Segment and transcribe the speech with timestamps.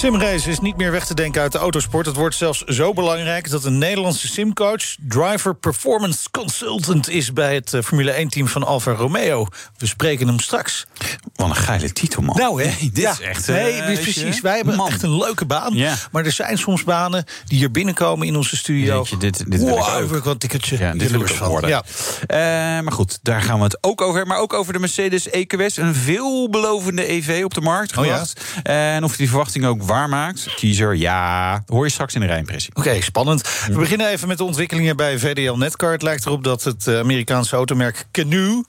[0.00, 2.06] Simrace is niet meer weg te denken uit de autosport.
[2.06, 4.96] Het wordt zelfs zo belangrijk dat een Nederlandse simcoach...
[5.00, 9.46] driver performance consultant is bij het eh, Formule 1-team van Alfa Romeo.
[9.76, 10.86] We spreken hem straks.
[11.34, 12.36] Wat een geile titel, man.
[12.36, 12.68] Nou, hè?
[12.68, 13.10] Nee, dit ja.
[13.10, 13.46] is echt...
[13.46, 14.40] Nee, uh, dus precies.
[14.40, 14.88] Wij hebben man.
[14.88, 15.74] echt een leuke baan.
[15.74, 15.94] Ja.
[16.12, 18.96] Maar er zijn soms banen die hier binnenkomen in onze studio.
[18.96, 20.08] Weet je, dit, dit wil ik wow, ook.
[20.08, 21.70] heb ik wel een tikkeltje Ja, dit wil ik worden.
[21.70, 21.82] Ja.
[22.26, 24.26] Eh, maar goed, daar gaan we het ook over.
[24.26, 25.76] Maar ook over de Mercedes EQS.
[25.76, 28.10] Een veelbelovende EV op de markt Oh ja?
[28.10, 28.40] gebracht.
[28.62, 30.54] En of die verwachting ook waarmaakt.
[30.54, 31.62] Kiezer, ja.
[31.66, 32.70] Hoor je straks in de rijimpressie.
[32.74, 33.48] Oké, spannend.
[33.66, 35.92] We beginnen even met de ontwikkelingen bij VDL Netcar.
[35.92, 38.62] Het lijkt erop dat het eh, Amerikaanse automerk Canoo...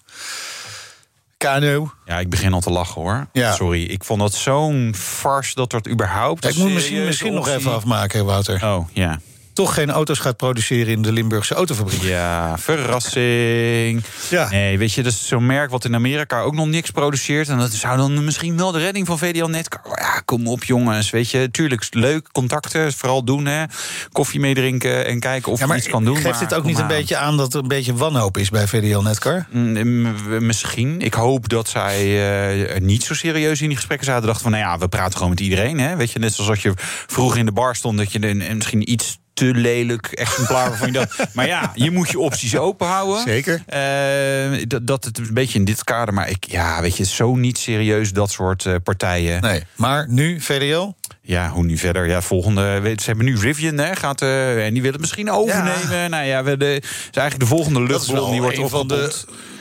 [1.38, 1.92] Canoo...
[2.06, 3.28] Ja, ik begin al te lachen hoor.
[3.32, 3.54] Ja.
[3.54, 6.48] Sorry, ik vond dat zo'n farce dat dat überhaupt...
[6.48, 8.64] Ik moet misschien, misschien nog even afmaken, Wouter.
[8.64, 9.20] Oh, ja.
[9.54, 12.02] Toch geen auto's gaat produceren in de Limburgse autofabriek.
[12.02, 14.04] Ja, verrassing.
[14.30, 14.50] Ja.
[14.50, 17.48] Nee, weet je, dat is zo'n merk wat in Amerika ook nog niks produceert.
[17.50, 19.82] En dat zou dan misschien wel de redding van VDL Netcar.
[19.86, 21.52] Oh Ja, kom op jongens, weet je.
[21.52, 23.64] Tuurlijk, leuk, contacten, vooral doen hè.
[24.12, 26.16] Koffie meedrinken en kijken of Ja, je iets kan doen.
[26.16, 28.68] geeft maar dit ook niet een beetje aan dat er een beetje wanhoop is bij
[28.68, 29.46] VDL Netcar?
[29.52, 29.72] Mm,
[30.04, 31.02] m- Misschien.
[31.02, 32.20] Ik hoop dat zij
[32.68, 34.26] er niet zo serieus in die gesprekken zaten.
[34.26, 35.80] Dachten van, nou ja, we praten gewoon met iedereen.
[35.80, 35.96] Hè?
[35.96, 36.74] Weet je, net zoals als je
[37.08, 37.98] vroeger in de bar stond...
[37.98, 41.26] dat je een misschien iets te lelijk exemplaar waarvan je dacht...
[41.36, 43.22] maar ja, je moet je opties open houden.
[43.24, 43.64] Zeker.
[43.66, 46.14] Eh, dat, dat het een beetje in dit kader...
[46.14, 49.42] maar ik, ja, weet je, zo niet serieus dat soort eh, partijen.
[49.42, 50.94] Nee, maar nu VDL?
[51.22, 52.08] Ja, hoe nu verder?
[52.08, 52.80] Ja, volgende.
[52.80, 56.10] weet- Ze hebben nu Rivian, hè, gaat, eh, en die willen het misschien overnemen.
[56.12, 59.14] Nou ja, we de, is eigenlijk de volgende wel die wordt een van de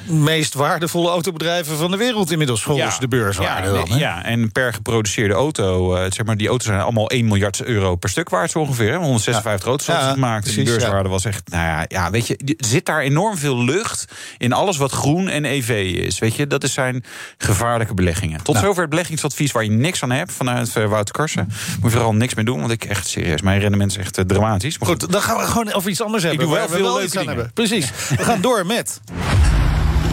[0.07, 3.69] meest waardevolle autobedrijven van de wereld inmiddels, volgens de beurswaarde.
[3.69, 3.97] Ja, dan, hè?
[3.99, 7.97] ja, en per geproduceerde auto, eh, zeg maar, die auto's zijn allemaal 1 miljard euro
[7.97, 8.91] per stuk waard zo ongeveer.
[8.93, 8.97] hè.
[8.99, 10.45] 156 auto's Ja, gemaakt.
[10.45, 14.05] precies, beurswaarde was echt, nou ja, ja, weet je, er zit daar enorm veel lucht
[14.39, 16.19] in alles wat groen en EV is.
[16.19, 17.05] Weet je, dat is zijn
[17.39, 18.43] gevaarlijke beleggingen.
[18.43, 18.67] Tot Nou.
[18.67, 21.15] zover het beleggingsadvies waar je niks aan hebt vanuit eh, Wouter
[21.49, 24.25] Moet je vooral niks mee doen, want ik echt serieus, mijn rendement is echt eh,
[24.25, 24.79] dramatisch.
[24.79, 26.41] Maar goed, Goed, dan gaan we gewoon over iets anders hebben.
[26.47, 27.27] doe wel we veel leuke aan dingen.
[27.27, 27.51] hebben.
[27.55, 27.91] Precies.
[28.17, 29.01] We gaan door met.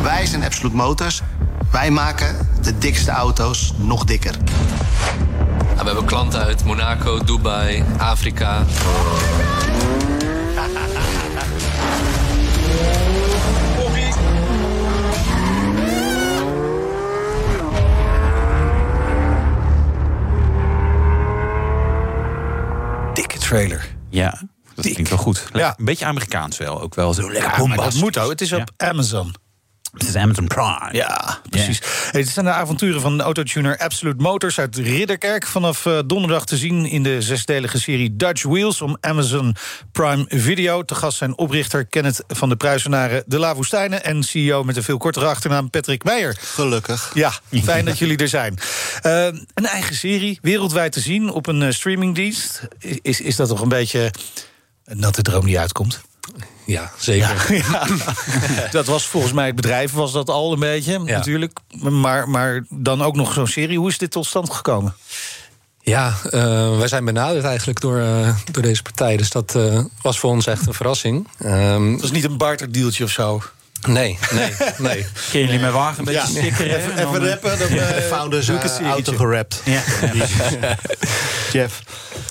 [0.04, 1.22] Wij zijn Absolute Motors.
[1.72, 4.36] Wij maken de dikste auto's nog dikker.
[5.78, 8.66] we hebben klanten uit Monaco, Dubai, Afrika.
[23.58, 23.96] Trailer.
[24.10, 24.42] ja,
[24.76, 25.50] dat klinkt wel goed.
[25.54, 25.76] Ja.
[25.78, 28.30] Een beetje Amerikaans wel, ook wel zo lekker Ja, dat moet ook.
[28.30, 29.34] Het is op Amazon.
[29.94, 30.90] Het is Amazon Prime.
[30.92, 31.82] Ja, precies.
[32.12, 35.48] Hey, dit zijn de avonturen van de autotuner Absolute Motors uit Ridderkerk.
[35.48, 39.56] Vanaf eh, donderdag te zien in de zesdelige serie Dutch Wheels om Amazon
[39.92, 40.84] Prime Video.
[40.84, 44.04] Te gast zijn oprichter Kenneth van de Pruisenaren de La Woestijnen...
[44.04, 46.38] en CEO met een veel kortere achternaam Patrick Meijer.
[46.40, 47.12] Gelukkig.
[47.14, 47.32] Ja,
[47.64, 48.60] fijn dat jullie er zijn.
[49.02, 52.68] Eh, een eigen serie, wereldwijd te zien op een eh, streamingdienst.
[53.02, 54.12] Is, is dat toch een beetje
[54.86, 56.02] een natte droom die uitkomt?
[56.66, 57.56] Ja, zeker.
[57.56, 57.88] Ja.
[58.72, 61.60] dat was volgens mij het bedrijf, was dat al een beetje, natuurlijk.
[61.82, 63.78] Maar, maar dan ook nog zo'n serie.
[63.78, 64.96] Hoe is dit tot stand gekomen?
[65.82, 69.18] Ja, eh, wij zijn benaderd eigenlijk door, eh, door deze partij.
[69.18, 71.28] Dus dat eh, was voor ons echt een verrassing.
[71.40, 73.42] Ehm, Het was niet een barterdealtje of zo.
[73.88, 75.06] nee, nee, nee.
[75.32, 76.46] Kun jullie mijn wagen een beetje Ja.
[76.46, 77.60] Even, even rappen.
[77.60, 77.68] Dan,
[78.18, 78.86] Founders uh, serietje.
[78.86, 79.62] auto gerapt.
[79.66, 79.82] Ja.
[81.52, 81.82] Jeff.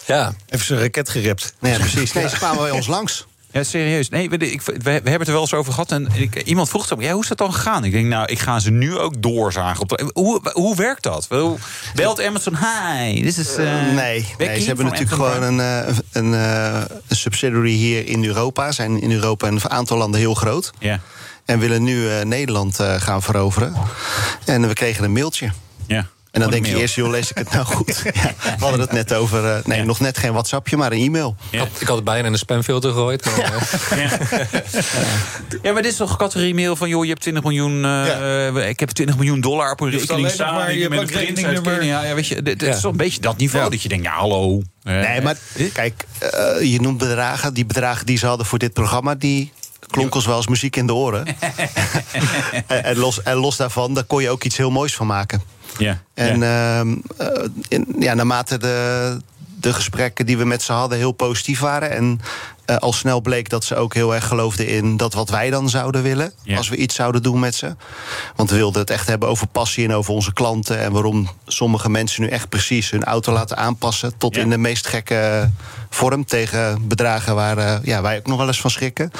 [0.06, 1.54] Ja, Even zijn raket gerept.
[1.58, 2.12] Nee, ja, precies.
[2.12, 3.26] Nee, ze kwamen bij ons langs.
[3.56, 4.08] Ja, serieus.
[4.08, 5.92] Nee, we, ik, we, we hebben het er wel eens over gehad.
[5.92, 7.84] En ik, iemand vroeg zo, ja, hoe is dat dan gegaan?
[7.84, 9.80] Ik denk, nou, ik ga ze nu ook doorzagen.
[9.82, 11.28] Op de, hoe, hoe werkt dat?
[11.28, 11.58] Wel,
[11.94, 13.56] Belt Amazon, hi, dit is...
[13.56, 17.70] eh, nee, nee, Becky ze hebben natuurlijk Amazon gewoon een, eh, een, eh, een subsidiary
[17.70, 18.72] hier in Europa.
[18.72, 20.70] Zijn in Europa een aantal landen heel groot.
[20.78, 21.00] Ja,
[21.44, 23.74] En willen nu eh, Nederland eh, gaan veroveren.
[24.44, 25.50] En we kregen een mailtje.
[25.86, 26.06] ja.
[26.36, 28.02] En dan denk je eerst, joh, lees ik het nou goed?
[28.22, 31.36] ja, we hadden het net over, uh, nee, nog net geen WhatsAppje, maar een e-mail.
[31.50, 31.66] Ja.
[31.78, 33.24] Ik had het bijna in een spamfilter gegooid.
[33.24, 33.38] Maar,
[34.00, 34.10] ja.
[35.62, 35.72] ja.
[35.72, 38.88] maar dit is toch categorie mail van, joh, je hebt 20 miljoen, uh, ik heb
[38.88, 40.54] 20 miljoen dollar op een rekening staan.
[40.54, 41.84] Maar je met een rekeningnummer.
[41.84, 44.04] Ja, ja, weet je, dit, dit is toch een beetje dat niveau dat je denkt,
[44.04, 44.62] ja, hallo.
[44.82, 45.36] Nee, maar
[45.72, 47.54] kijk, uh, je noemt bedragen.
[47.54, 49.52] Die bedragen die ze hadden voor dit programma, die
[49.86, 51.26] klonk ons wel als muziek in de oren.
[52.66, 55.42] en, en, los, en los daarvan, daar kon je ook iets heel moois van maken.
[55.78, 55.98] Ja.
[56.14, 56.84] En ja.
[56.84, 56.96] Uh,
[57.68, 59.16] in, ja, naarmate de,
[59.60, 61.90] de gesprekken die we met ze hadden heel positief waren.
[61.90, 62.20] En
[62.66, 65.68] uh, al snel bleek dat ze ook heel erg geloofden in dat wat wij dan
[65.68, 66.32] zouden willen.
[66.56, 67.76] Als we iets zouden doen met ze.
[68.36, 70.78] Want we wilden het echt hebben over passie en over onze klanten.
[70.78, 74.16] En waarom sommige mensen nu echt precies hun auto laten aanpassen.
[74.18, 75.50] Tot in de meest gekke
[75.90, 76.24] vorm.
[76.24, 79.10] Tegen bedragen waar uh, ja, wij ook nog wel eens van schrikken.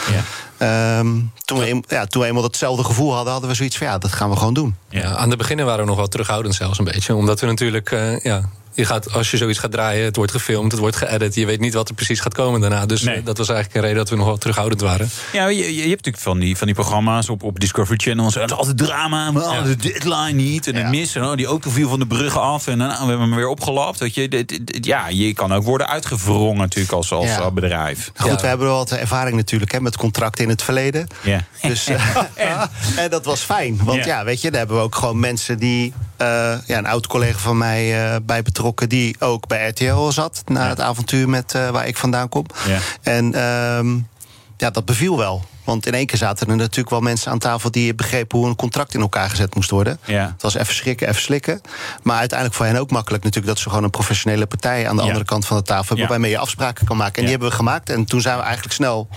[0.59, 0.99] Ja.
[0.99, 3.99] Um, toen, we, ja, toen we eenmaal datzelfde gevoel hadden, hadden we zoiets van ja,
[3.99, 4.77] dat gaan we gewoon doen.
[4.89, 7.15] Ja, aan de beginnen waren we nog wel terughoudend zelfs een beetje.
[7.15, 7.91] Omdat we natuurlijk.
[7.91, 11.35] Uh, ja, je gaat, als je zoiets gaat draaien, het wordt gefilmd, het wordt geëdit.
[11.35, 12.87] Je weet niet wat er precies gaat komen daarna.
[12.87, 13.23] Dus nee.
[13.23, 15.11] dat was eigenlijk een reden dat we nog wel terughoudend waren.
[15.33, 18.27] Ja, je, je hebt natuurlijk van die, van die programma's op, op Discovery Channel.
[18.27, 19.63] Het is altijd drama, maar ja.
[19.63, 20.67] de deadline niet.
[20.67, 20.81] En ja.
[20.81, 21.25] het missen.
[21.25, 23.99] Oh, die auto viel van de bruggen af en nou, we hebben hem weer opgelapt.
[23.99, 27.51] Weet je, dit, dit, ja, je kan ook worden uitgevrongen natuurlijk als, als ja.
[27.51, 28.11] bedrijf.
[28.17, 31.07] Goed, we hebben wel wat ervaring natuurlijk hè, met contracten in het verleden.
[31.23, 31.45] Ja.
[31.63, 32.71] Dus, uh, en,
[33.03, 33.81] en dat was fijn.
[33.85, 35.93] Want ja, weet je, daar hebben we ook gewoon mensen die...
[36.23, 38.89] Uh, ja, een oud collega van mij uh, bij betrokken...
[38.89, 40.69] die ook bij RTL zat na ja.
[40.69, 42.47] het avontuur met uh, waar ik vandaan kom.
[42.67, 42.79] Ja.
[43.03, 44.09] En um,
[44.57, 45.45] ja, dat beviel wel.
[45.67, 48.57] Want in één keer zaten er natuurlijk wel mensen aan tafel die begrepen hoe een
[48.57, 49.99] contract in elkaar gezet moest worden.
[50.05, 50.33] Ja.
[50.33, 51.61] Het was even schrikken, even slikken.
[52.03, 55.03] Maar uiteindelijk voor hen ook makkelijk natuurlijk dat ze gewoon een professionele partij aan de
[55.03, 55.09] ja.
[55.09, 56.05] andere kant van de tafel hebben.
[56.05, 56.11] Ja.
[56.11, 57.15] Waarmee je afspraken kan maken.
[57.15, 57.91] En die hebben we gemaakt.
[57.91, 59.09] En toen zijn we eigenlijk snel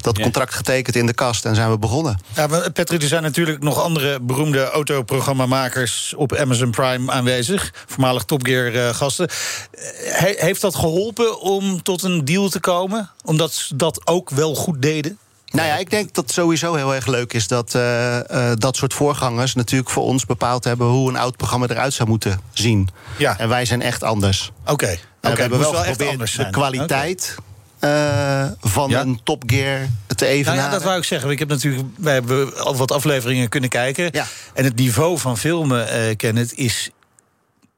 [0.00, 2.18] dat contract getekend in de kast en zijn we begonnen.
[2.34, 7.72] Ja, Patrick, er zijn natuurlijk nog andere beroemde autoprogrammamakers op Amazon Prime aanwezig.
[7.86, 9.28] Voormalig Top Gear uh, gasten.
[10.04, 13.10] He heeft dat geholpen om tot een deal te komen?
[13.24, 15.18] Omdat ze dat ook wel goed deden?
[15.54, 18.76] Nou ja, ik denk dat het sowieso heel erg leuk is dat uh, uh, dat
[18.76, 22.88] soort voorgangers natuurlijk voor ons bepaald hebben hoe een oud programma eruit zou moeten zien.
[23.18, 23.38] Ja.
[23.38, 24.50] En wij zijn echt anders.
[24.62, 24.72] Oké.
[24.72, 25.00] Okay.
[25.20, 27.34] Okay, we hebben wel, wel geprobeerd de kwaliteit.
[28.60, 29.00] Van ja.
[29.00, 30.60] een Top Gear te evenaren.
[30.60, 31.30] Nou ja, dat wou ik zeggen.
[31.30, 34.08] Ik heb natuurlijk, wij hebben al wat afleveringen kunnen kijken.
[34.12, 34.26] Ja.
[34.54, 36.90] En het niveau van filmen, uh, Kenneth, is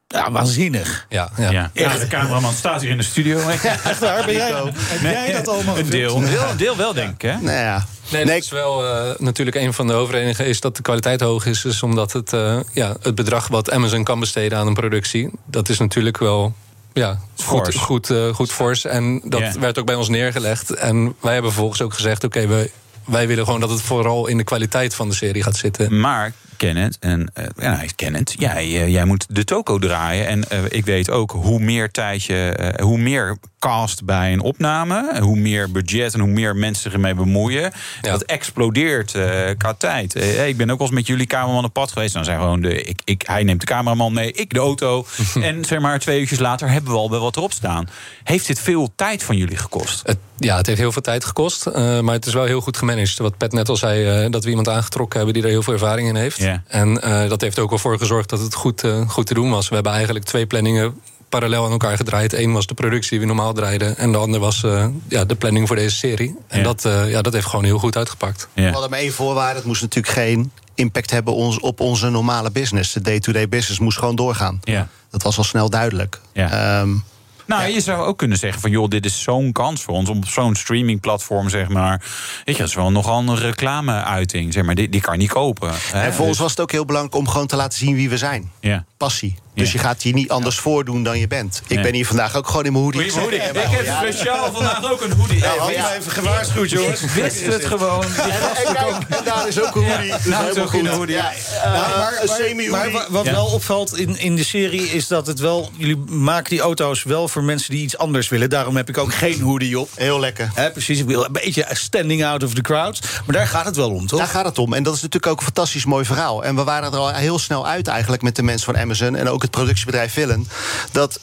[0.07, 1.05] ja, waanzinnig.
[1.09, 1.51] Ja, ja.
[1.51, 1.71] ja.
[1.73, 3.39] ja de cameraman staat hier in de studio.
[3.49, 6.77] Echt waar, ben jij, heb nee, jij dat allemaal Een deel, een deel, een deel
[6.77, 7.21] wel, denk ik.
[7.21, 7.37] Hè?
[7.41, 7.85] Nou ja.
[8.11, 11.45] Nee, dat is wel uh, natuurlijk een van de hoofdredenen is dat de kwaliteit hoog
[11.45, 11.65] is.
[11.65, 15.29] is omdat het, uh, ja, het bedrag wat Amazon kan besteden aan een productie...
[15.45, 16.53] dat is natuurlijk wel
[16.93, 18.85] ja, goed, goed, uh, goed fors.
[18.85, 19.53] En dat yeah.
[19.53, 20.69] werd ook bij ons neergelegd.
[20.73, 22.23] En wij hebben vervolgens ook gezegd...
[22.23, 22.71] oké, okay, we
[23.07, 25.99] wij willen gewoon dat het vooral in de kwaliteit van de serie gaat zitten.
[25.99, 30.27] Maar Kenneth, en uh, ja, Kenneth, jij, uh, jij moet de toko draaien.
[30.27, 35.19] En uh, ik weet ook hoe meer tijd je, hoe meer cast bij een opname,
[35.21, 37.61] hoe meer budget en hoe meer mensen zich ermee bemoeien.
[37.61, 38.11] Ja.
[38.11, 39.11] Dat explodeert
[39.57, 40.15] qua tijd.
[40.47, 42.13] ik ben ook wel eens met jullie cameraman op pad geweest.
[42.13, 45.05] Dan zijn gewoon de, ik, ik, hij neemt de cameraman mee, ik de auto.
[45.41, 47.89] en zeg maar twee uurtjes later hebben we al wel wat erop staan.
[48.23, 50.01] Heeft dit veel tijd van jullie gekost?
[50.05, 51.65] Het, ja, het heeft heel veel tijd gekost.
[51.75, 52.96] maar het is wel heel goed gemanaged.
[53.17, 56.07] Wat Pat net al zei, dat we iemand aangetrokken hebben die er heel veel ervaring
[56.07, 56.39] in heeft.
[56.67, 59.49] En uh, dat heeft ook wel voor gezorgd dat het goed, uh, goed te doen
[59.49, 59.67] was.
[59.69, 60.99] We hebben eigenlijk twee planningen
[61.29, 62.33] parallel aan elkaar gedraaid.
[62.33, 63.97] Eén was de productie die we normaal draaiden.
[63.97, 66.35] En de andere was uh, ja, de planning voor deze serie.
[66.47, 66.63] En ja.
[66.63, 68.47] Dat, ja, dat heeft gewoon heel goed uitgepakt.
[68.53, 68.63] Ja.
[68.63, 69.55] We hadden maar één voorwaarde.
[69.55, 72.93] Het moest natuurlijk geen impact hebben op onze normale business.
[72.93, 74.59] De day-to-day -day business moest gewoon doorgaan.
[74.63, 74.87] Ja.
[75.09, 76.19] Dat was al snel duidelijk.
[76.33, 76.79] Ja.
[76.81, 77.03] Um,
[77.47, 77.67] nou, ja.
[77.67, 78.71] je zou ook kunnen zeggen van...
[78.71, 82.01] joh, dit is zo'n kans voor ons om op zo'n streamingplatform, zeg maar...
[82.45, 84.75] Weet je, dat is wel nogal een reclame-uiting, zeg maar.
[84.75, 85.71] Die, die kan je niet kopen.
[85.91, 86.01] Hè?
[86.01, 88.17] En voor ons was het ook heel belangrijk om gewoon te laten zien wie we
[88.17, 88.51] zijn.
[88.59, 88.85] Ja.
[88.97, 89.35] Passie.
[89.57, 90.61] Dus je gaat hier niet anders ja.
[90.61, 91.61] voordoen dan je bent.
[91.67, 93.05] Ik ben hier vandaag ook gewoon in mijn hoodie.
[93.05, 93.39] Ik, hoodie.
[93.39, 93.97] ik heb ja.
[93.97, 95.37] speciaal vandaag ook een hoodie.
[95.37, 95.93] Ja, had ja.
[95.93, 97.01] even gewaarschuwd, jongens.
[97.01, 98.03] Ik wist het gewoon.
[98.03, 100.11] En, daar is ook een hoodie.
[100.11, 101.15] Dus nou, is ook een hoodie.
[101.15, 101.31] Ja.
[101.33, 102.93] Uh, nou, maar, een semi-hoodie.
[102.93, 105.71] Maar wat wel opvalt in, in de serie is dat het wel...
[105.77, 108.49] Jullie maken die auto's wel voor mensen die iets anders willen.
[108.49, 109.89] Daarom heb ik ook geen hoodie op.
[109.95, 110.51] Heel lekker.
[110.53, 112.99] He, precies, ik wil een beetje standing out of the crowd.
[113.25, 114.19] Maar daar gaat het wel om, toch?
[114.19, 114.73] Daar gaat het om.
[114.73, 116.43] En dat is natuurlijk ook een fantastisch mooi verhaal.
[116.43, 119.15] En we waren er al heel snel uit eigenlijk met de mensen van Amazon...
[119.15, 120.47] en ook het productiebedrijf Villain.
[120.91, 121.19] Dat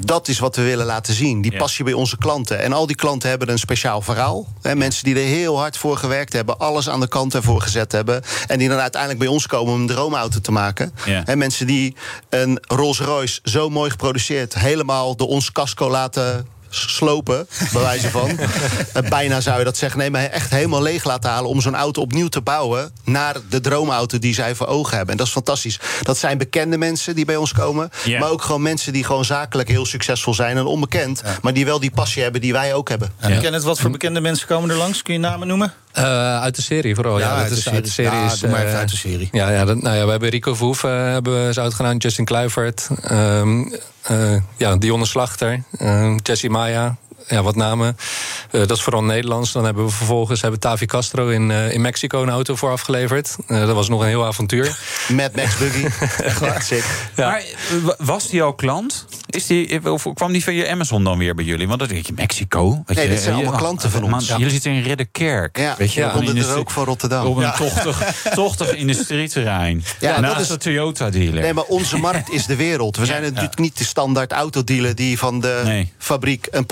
[0.00, 1.42] dat is wat we willen laten zien.
[1.42, 2.62] Die passie bij onze klanten.
[2.62, 4.48] En al die klanten hebben een speciaal verhaal.
[4.74, 6.58] Mensen die er heel hard voor gewerkt hebben.
[6.58, 8.22] Alles aan de kant ervoor gezet hebben.
[8.46, 10.92] En die dan uiteindelijk bij ons komen om een droomauto te maken.
[11.04, 11.22] Ja.
[11.24, 11.96] Hè, mensen die
[12.28, 14.54] een Rolls Royce zo mooi geproduceerd.
[14.54, 18.38] helemaal door ons casco laten slopen, bij wijze van.
[19.08, 19.98] Bijna zou je dat zeggen.
[19.98, 23.60] Nee, maar echt helemaal leeg laten halen om zo'n auto opnieuw te bouwen naar de
[23.60, 25.10] droomauto die zij voor ogen hebben.
[25.10, 25.78] En dat is fantastisch.
[26.02, 28.18] Dat zijn bekende mensen die bij ons komen, Ja.
[28.18, 31.80] maar ook gewoon mensen die gewoon zakelijk heel succesvol zijn en onbekend, maar die wel
[31.80, 33.12] die passie hebben die wij ook hebben.
[33.20, 33.40] Ja.
[33.40, 35.02] Ken het wat voor bekende mensen komen er langs?
[35.02, 35.72] Kun je namen noemen?
[35.92, 37.18] Eh, uit de serie vooral.
[37.18, 37.76] Ja, Ja, dat uit de is, serie.
[37.78, 38.18] uit de serie.
[38.18, 39.28] Ja, is, doe maar eh, uit de serie.
[39.32, 42.88] Ja, ja, dat, nou ja, we hebben Rico Verhoeven eh, hebben ze uitgedaan, Justin Kluivert,
[43.02, 43.78] ehm, eh,
[44.58, 46.96] ja, Dionne Slachter, ehm, Jessie Maya.
[47.28, 47.96] Ja, wat namen.
[48.50, 49.52] Eh, dat is vooral Nederlands.
[49.52, 53.36] Dan hebben we vervolgens hebben Tavi Castro in, eh, in Mexico een auto voor afgeleverd.
[53.46, 54.78] Eh, dat was nog een heel avontuur.
[55.08, 55.84] Mad Max Buggy.
[56.22, 56.62] Echt waar.
[56.62, 56.84] Sick.
[57.16, 57.42] Maar
[57.82, 59.06] wa- was die al klant?
[59.26, 61.66] Is die, of kwam die via Amazon dan weer bij jullie?
[61.68, 62.82] Want dat denk je, Mexico.
[62.86, 64.28] Weet Nee, dit zijn allemaal klanten van man, ons.
[64.28, 64.36] Ja.
[64.36, 65.58] Jullie zitten in Ridderkerk.
[65.58, 67.26] Ja, weet je, ja, onder de rook van Rotterdam.
[67.26, 67.52] Op een Ja.
[67.52, 69.84] tochtig, tochtig industrieterrein.
[70.00, 71.42] Ja, Ja, dat is- de Toyota-dealer.
[71.42, 72.96] Nee, maar onze markt is de wereld.
[72.96, 76.66] We zijn natuurlijk niet de standaard autodealer die van de fabriek een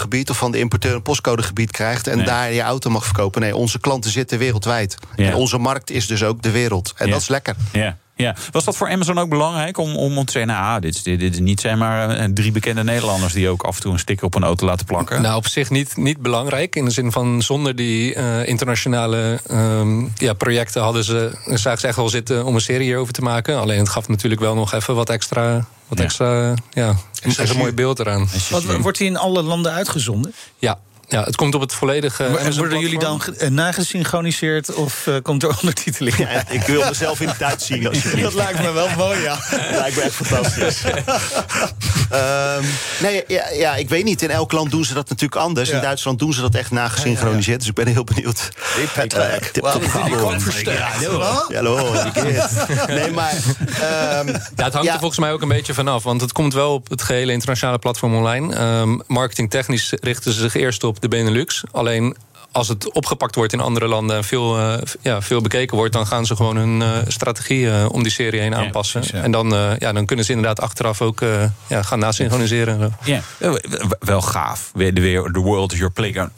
[0.00, 2.26] postcodegebied of van de importeur een postcodegebied krijgt en Nee.
[2.26, 3.40] daar je auto mag verkopen.
[3.40, 4.96] Nee, onze klanten zitten wereldwijd.
[5.16, 5.26] Ja.
[5.26, 6.92] En onze markt is dus ook de wereld.
[6.96, 7.12] En Ja.
[7.12, 7.54] dat is lekker.
[7.72, 7.96] Ja.
[8.20, 8.36] Ja.
[8.50, 10.52] Was dat voor Amazon ook belangrijk om, om, te zeggen...
[10.52, 13.32] nou, dit, is- dit, dit is niet zeg maar eh, drie bekende Nederlanders...
[13.32, 15.22] die ook af en toe een sticker op een auto laten plakken?
[15.22, 16.76] Nou, op zich niet, niet belangrijk.
[16.76, 21.86] In de zin van zonder die eh, internationale ehm, ja, projecten hadden ze, zagen ze
[21.86, 23.58] echt wel zitten om een serie hierover te maken.
[23.60, 25.66] Alleen het gaf natuurlijk wel nog even wat extra.
[25.88, 26.04] Wat Ja.
[26.04, 28.28] extra ja, een, een mooi beeld eraan.
[28.50, 30.32] Wat, wordt die in alle landen uitgezonden?
[30.58, 30.78] Ja,
[31.10, 32.24] ja, het komt op het volledige.
[32.24, 36.16] En worden jullie dan eh, nagesynchroniseerd of eh, komt er ondertiteling?
[36.16, 37.88] Ja, ik wil mezelf in het Duits zien.
[37.88, 38.22] alsjeblieft.
[38.22, 39.34] Dat lijkt me wel mooi, ja.
[39.50, 40.82] Dat lijkt me echt fantastisch.
[42.10, 42.64] Ehm,
[43.00, 44.22] nee, ja, ja, ik weet niet.
[44.22, 45.68] In elk land doen ze dat natuurlijk anders.
[45.70, 45.80] In.
[45.80, 47.58] Duitsland doen ze dat echt nagesynchroniseerd.
[47.58, 48.50] Dus ik ben heel benieuwd.
[48.60, 49.50] Hey Patrick,
[50.40, 50.74] verstaan?
[51.00, 51.92] Ja, hallo?
[52.86, 53.32] Nee, maar...
[53.80, 56.02] ehm, Ja, het hangt er volgens mij ook een beetje vanaf.
[56.02, 58.54] Want het komt wel op het gehele internationale platform online.
[58.54, 61.64] Ehm marketingtechnisch richten ze zich eerst op de Benelux.
[61.70, 62.16] Alleen
[62.52, 66.06] als het opgepakt wordt in andere landen en veel, eh, ja, veel bekeken wordt, dan
[66.06, 69.02] gaan ze gewoon hun eh, strategie eh, om die serie heen aanpassen.
[69.12, 72.80] En dan, eh, ja, dan kunnen ze inderdaad achteraf ook eh, ja, gaan nasynchroniseren.
[72.80, 73.10] en zo.
[73.12, 73.58] Ja,
[73.98, 74.70] wel gaaf.
[74.74, 76.30] Weer de weer- The world is your playground.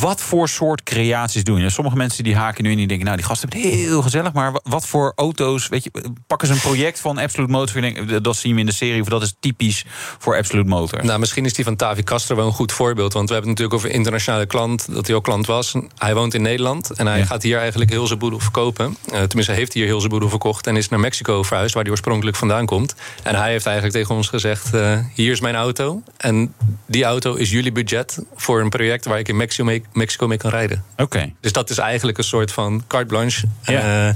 [0.00, 1.70] Wat voor soort creaties doen je?
[1.70, 3.04] Sommige mensen die haken nu in die denken...
[3.04, 4.32] nou, die gasten hebben het heel gezellig...
[4.32, 5.68] maar wa- wat voor auto's...
[5.68, 5.90] Weet je,
[6.26, 7.76] pakken ze een project van Absolute Motor...
[7.76, 9.00] en denken, dat zien we in de serie...
[9.00, 9.84] of dat is typisch
[10.18, 11.04] voor Absolute Motor.
[11.04, 13.12] Nou, misschien is die van Tavi Castro wel een goed voorbeeld.
[13.12, 14.86] Want we hebben het natuurlijk over internationale klant.
[14.94, 15.74] Dat hij ook klant was.
[15.98, 16.90] Hij woont in Nederland.
[16.90, 17.24] En hij Ja.
[17.24, 18.96] gaat hier eigenlijk heel zijn boedel verkopen.
[19.04, 20.66] Eh, tenminste, hij heeft hier heel zijn boedel verkocht.
[20.66, 22.94] En is naar Mexico verhuisd, waar hij oorspronkelijk vandaan komt.
[23.22, 26.02] En hij heeft eigenlijk tegen ons gezegd: eh, Hier is mijn auto.
[26.16, 26.54] En
[26.86, 30.38] die auto is jullie budget voor een project waar ik in Mexico mee, Mexico mee
[30.38, 30.84] kan rijden.
[30.96, 31.32] Oké.
[31.40, 33.46] Dus dat is eigenlijk een soort van carte blanche.
[33.62, 33.78] Ja.
[33.78, 34.14] Eh, hij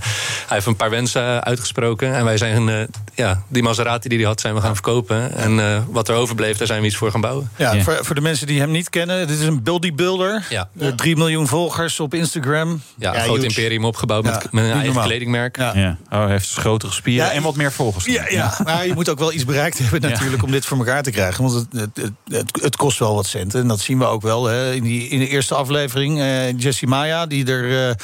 [0.48, 2.14] heeft een paar wensen uitgesproken.
[2.14, 2.76] En wij zijn, eh,
[3.14, 5.34] ja, die Maserati die hij had, zijn we gaan verkopen.
[5.36, 7.50] En eh, wat er overbleef, daar zijn we iets voor gaan bouwen.
[7.56, 10.46] Ja, Voor, voor de mensen die hem niet kennen, dit is een bodybuilder.
[10.50, 10.68] Ja.
[11.02, 12.82] Eh, 3 miljoen volgers op Instagram.
[12.98, 15.04] Ja, een groot imperium opgebouwd met, Ja, met een eigen normaal.
[15.06, 15.56] kledingmerk.
[15.56, 15.72] Ja.
[15.74, 15.96] Ja.
[16.10, 18.04] Oh, hij heeft grotere spieren Ja, en wat meer volgers.
[18.04, 18.58] Ja, ja.
[18.64, 20.08] maar je moet ook wel iets bereikt hebben Ja.
[20.08, 21.44] natuurlijk om dit voor elkaar te krijgen.
[21.44, 23.60] Want het, het, het, kost wel wat centen.
[23.60, 24.44] En dat zien we ook wel.
[24.44, 24.72] Hè.
[24.74, 27.94] In, die, in de eerste aflevering, eh Jessie Maya, die er eh,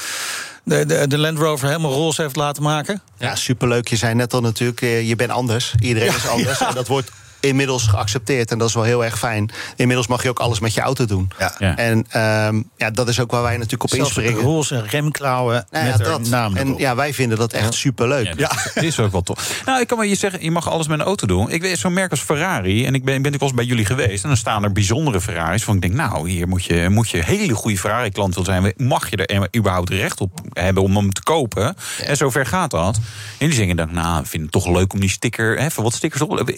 [0.63, 3.01] de, de, de Land Rover helemaal roze heeft laten maken.
[3.17, 3.87] Ja, superleuk.
[3.87, 5.73] Je zei net al natuurlijk, eh, je bent anders.
[5.79, 6.59] Iedereen is anders.
[6.61, 8.51] En dat wordt inmiddels geaccepteerd.
[8.51, 9.51] En dat is wel heel erg fijn.
[9.75, 11.31] Inmiddels mag je ook alles met je auto doen.
[11.39, 11.55] Ja.
[11.59, 11.77] Ja.
[11.77, 14.41] En ehm, ja, dat is ook waar wij natuurlijk op Zelfs inspringen.
[14.41, 16.29] roze remklauwen Nou ja, met dat.
[16.29, 18.33] naam En ja, wij vinden dat echt superleuk.
[18.37, 19.37] Ja, dat is ook wel tof.
[19.65, 21.49] Nou, ik kan wel je zeggen, je mag alles met een auto doen.
[21.49, 23.85] Ik weet zo'n merk als Ferrari, en ik ben, ben ik wel eens bij jullie
[23.85, 24.23] geweest...
[24.23, 25.63] en dan staan er bijzondere Ferraris.
[25.63, 28.73] Van ik denk, nou, hier moet je, moet je een hele goede Ferrari-klant wil zijn...
[28.77, 31.75] mag je er überhaupt recht op hebben om hem te kopen.
[32.05, 32.99] En zover gaat dat.
[33.37, 35.57] En die zeggen dan, nou, ik vind het toch leuk om die sticker...
[35.57, 36.51] Hè, even wat stickers op.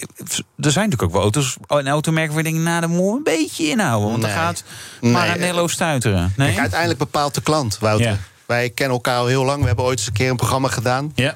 [0.71, 2.59] Er zijn natuurlijk ook wel auto's, een automerk waar je denkt...
[2.59, 4.39] nou, daar moet een beetje inhouden, want dan Nee.
[4.39, 4.63] gaat
[5.01, 5.11] Nee.
[5.11, 6.33] Maranello stuiteren.
[6.37, 6.47] Nee?
[6.47, 8.07] Kijk, uiteindelijk bepaalt de klant, Wouter.
[8.07, 8.17] Ja.
[8.45, 9.61] Wij kennen elkaar al heel lang.
[9.61, 11.11] We hebben ooit eens een keer een programma gedaan.
[11.15, 11.35] Ja.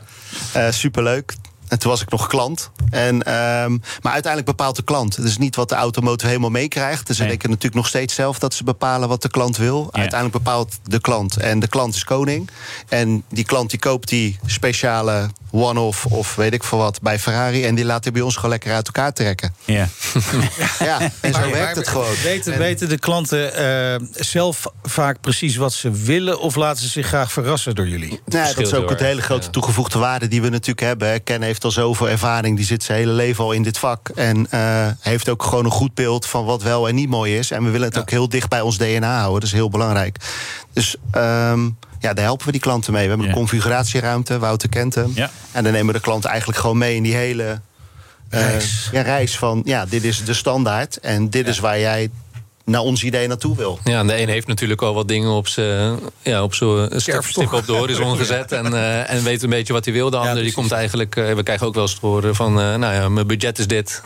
[0.54, 1.34] Eh, superleuk.
[1.68, 2.72] En toen was ik nog klant.
[2.90, 5.16] En, ehm, maar uiteindelijk bepaalt de klant.
[5.16, 7.08] Het is niet wat de automotive helemaal meekrijgt.
[7.08, 7.32] Dus ze Nee.
[7.32, 9.90] denken natuurlijk nog steeds zelf dat ze bepalen wat de klant wil.
[9.92, 11.38] Uiteindelijk bepaalt de klant.
[11.38, 12.50] En de klant is koning.
[12.90, 17.66] En die klant die koopt die speciale one-off of weet ik veel wat bij Ferrari.
[17.66, 19.54] En die hij bij ons gewoon lekker uit elkaar trekken.
[19.66, 19.88] Ja.
[20.80, 22.14] Ja, en zo Maar- werkt maar het gewoon.
[22.24, 26.40] Weten, En- weten de klanten eh, zelf vaak precies wat ze willen...
[26.40, 28.20] of laten ze zich graag verrassen door jullie?
[28.26, 29.52] Nou, ja, dat is ook het hele grote ja.
[29.52, 31.24] toegevoegde waarde die we natuurlijk hebben.
[31.24, 34.10] Ken heeft al zoveel ervaring, die zit zijn hele leven al in dit vak.
[34.10, 37.52] En eh, heeft ook gewoon een goed beeld van wat wel en niet mooi is.
[37.52, 39.40] En we willen het ook heel dicht bij ons DNA houden.
[39.40, 40.18] Dat is heel belangrijk.
[40.74, 41.70] Dus ehm,
[42.06, 43.02] ja, daar helpen we die klanten mee.
[43.04, 43.32] We hebben Ja.
[43.34, 45.12] een configuratieruimte, Wouter kent hem.
[45.16, 45.30] Ja.
[45.52, 47.60] En dan nemen we de klant eigenlijk gewoon mee in die hele
[48.30, 48.90] reis.
[48.92, 52.10] ja, reis van ja, dit is de standaard en dit is waar jij
[52.66, 53.80] naar ons idee naartoe wil.
[53.84, 57.66] Ja, en de een heeft natuurlijk al wat dingen op zijn ja, op stip op
[57.66, 58.52] de horizon gezet.
[58.52, 60.10] En, uh, en weet een beetje wat hij wil.
[60.10, 61.16] De ander die komt eigenlijk.
[61.16, 62.60] Uh, we krijgen ook wel eens te horen van.
[62.60, 64.02] Uh, nou ja, mijn budget is dit.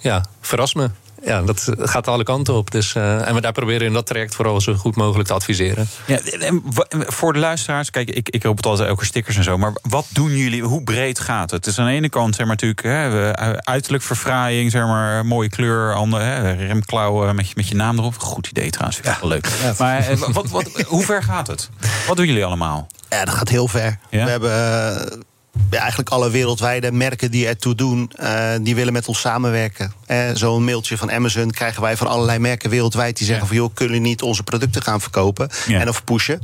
[0.00, 0.90] ja, verras me
[1.26, 2.70] ja, dat gaat alle kanten op.
[2.70, 5.88] Dus, uh, en we daar proberen in dat traject vooral zo goed mogelijk te adviseren.
[6.06, 9.58] Ja, en voor de luisteraars, kijk, ik, ik roep het altijd elke stickers en zo.
[9.58, 10.62] Maar wat doen jullie?
[10.62, 11.64] Hoe breed gaat het?
[11.64, 15.48] Het is aan de ene kant, zeg maar, natuurlijk hè, uiterlijk verfraaiing, zeg maar, mooie
[15.48, 18.18] kleur, andere, hè, remklauwen met je, met je naam erop.
[18.18, 19.48] Goed idee trouwens, vind ik wel leuk.
[19.78, 21.70] Maar eh, wat, wat, hoe ver gaat het?
[22.06, 22.86] Wat doen jullie allemaal?
[23.08, 23.98] Ja, dat gaat heel ver.
[24.10, 25.20] We hebben uh,
[25.70, 29.92] eigenlijk alle wereldwijde merken die ertoe doen, uh, die willen met ons samenwerken.
[30.06, 33.50] Uh, Zo'n mailtje van Amazon krijgen wij van allerlei merken wereldwijd die zeggen ja.
[33.50, 35.80] van joh, kunnen niet onze producten gaan verkopen ja.
[35.80, 36.40] en of pushen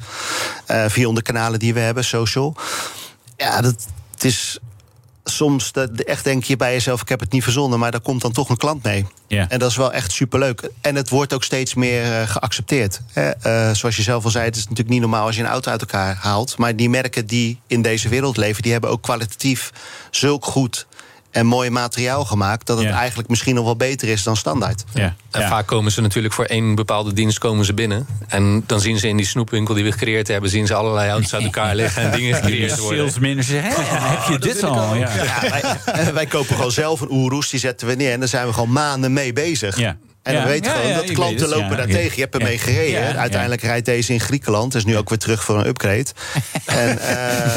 [0.70, 2.56] uh, via de kanalen die we hebben, social.
[3.36, 4.58] Ja, dat het is
[5.24, 8.20] soms dat, echt denk je bij jezelf: ik heb het niet verzonnen, maar daar komt
[8.20, 9.06] dan toch een klant mee.
[9.28, 10.70] En dat is wel echt superleuk.
[10.80, 13.00] En het wordt ook steeds meer uh, geaccepteerd.
[13.12, 13.28] Hè?
[13.28, 15.70] Uh, zoals je zelf al zei, het is natuurlijk niet normaal als je een auto
[15.70, 16.58] uit elkaar haalt.
[16.58, 19.72] Maar die merken die in deze wereld leven, die hebben ook kwalitatief
[20.10, 20.86] zulk goed
[21.32, 22.66] en mooi materiaal gemaakt...
[22.66, 22.98] dat het ja.
[22.98, 24.84] eigenlijk misschien nog wel beter is dan standaard.
[24.94, 25.14] Ja.
[25.30, 25.48] En ja.
[25.48, 28.06] vaak komen ze natuurlijk voor één bepaalde dienst komen ze binnen.
[28.28, 30.50] En dan zien ze in die snoepwinkel die we gecreëerd hebben...
[30.50, 32.98] zien ze allerlei auto's uit elkaar liggen en dingen gecreëerd worden.
[32.98, 34.94] Salesmen zeggen, heb je dit al?
[34.94, 35.10] Ja.
[35.84, 38.12] Wij, wij, kopen gewoon zelf een oeroes, die zetten we neer...
[38.12, 39.78] en daar zijn we gewoon maanden mee bezig.
[39.78, 39.96] Ja.
[40.22, 42.14] En dan weet je gewoon dat klanten lopen daar tegen.
[42.14, 43.16] Je hebt ermee gereden.
[43.16, 44.74] Uiteindelijk rijdt deze in Griekenland.
[44.74, 46.04] Is nu ook weer terug voor een upgrade.
[46.66, 47.56] en, uh,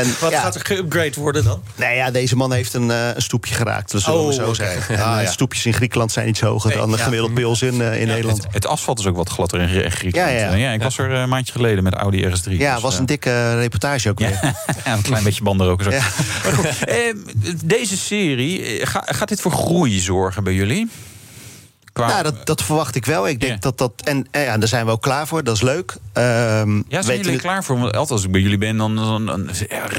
[0.00, 1.62] en, Wat gaat er geupgrade worden dan?
[1.76, 3.92] Nou ja, deze man heeft een, uh, een stoepje geraakt.
[3.92, 4.54] Dat zullen we oh, zo okay.
[4.54, 4.96] zeggen.
[5.08, 8.06] Ah, stoepjes in Griekenland zijn iets hoger dan de gemiddeld bij ons in, uh, in
[8.06, 8.42] Nederland.
[8.42, 10.32] Het, het, asfalt is ook wat gladder in Griekenland.
[10.32, 10.72] Ja, ja.
[10.72, 12.50] ik was er een maandje geleden met Audi RS3.
[12.50, 14.40] Ja, dus, was een dikke reportage ook weer.
[14.84, 15.82] ja, een klein beetje banden ook.
[15.82, 15.90] Zo.
[17.64, 20.88] deze serie, gaat dit voor groei zorgen bij jullie?
[21.98, 22.08] Qua...
[22.08, 23.28] Ja, dat, dat verwacht ik wel.
[23.28, 23.60] Ik denk yeah.
[23.60, 23.92] dat dat.
[24.04, 25.44] En, en ja, daar zijn we ook klaar voor.
[25.44, 25.96] Dat is leuk.
[26.14, 27.38] Um, ja, zijn jullie we...
[27.38, 27.78] klaar voor?
[27.78, 28.96] Want altijd als ik bij jullie ben, dan.
[28.96, 29.50] dan, dan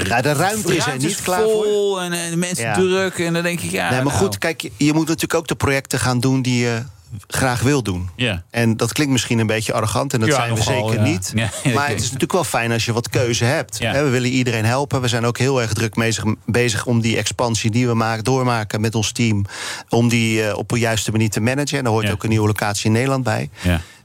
[0.04, 2.00] ja, de ruimte is er niet klaar voor.
[2.00, 2.74] En, mensen ja.
[2.74, 3.18] druk.
[3.18, 3.90] En dan denk ik, ja.
[3.90, 4.16] Nee, maar nou.
[4.16, 6.82] goed, kijk, je, je moet natuurlijk ook de projecten gaan doen die je
[7.26, 8.08] graag wil doen.
[8.16, 8.38] Yeah.
[8.50, 11.10] En dat klinkt misschien een beetje arrogant en dat ja, zijn we nogal, zeker ja.
[11.10, 11.32] niet.
[11.62, 13.78] Ja, maar het is natuurlijk wel fijn als je wat keuze hebt.
[13.78, 13.92] Ja.
[13.92, 15.00] We willen iedereen helpen.
[15.00, 18.80] We zijn ook heel erg druk bezig, bezig om die expansie die we maken, doormaken
[18.80, 19.44] met ons team.
[19.88, 21.78] Om die uh, op een juiste manier te managen.
[21.78, 23.50] En daar hoort ook een nieuwe locatie in Nederland bij.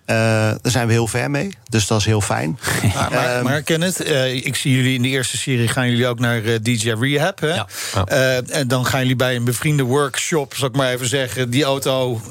[0.05, 0.15] Uh,
[0.61, 2.59] daar zijn we heel ver mee, dus dat is heel fijn.
[2.95, 5.67] Maar, maar, maar Kenneth, uh, ik zie jullie in de eerste serie...
[5.67, 7.39] gaan jullie ook naar uh, DJ Rehab.
[7.39, 7.53] Hè?
[7.53, 7.67] Ja.
[7.93, 8.05] Ja.
[8.41, 10.53] en dan gaan jullie bij een bevriende workshop...
[10.55, 12.21] zal ik maar even zeggen, die auto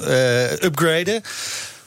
[0.61, 1.21] upgraden.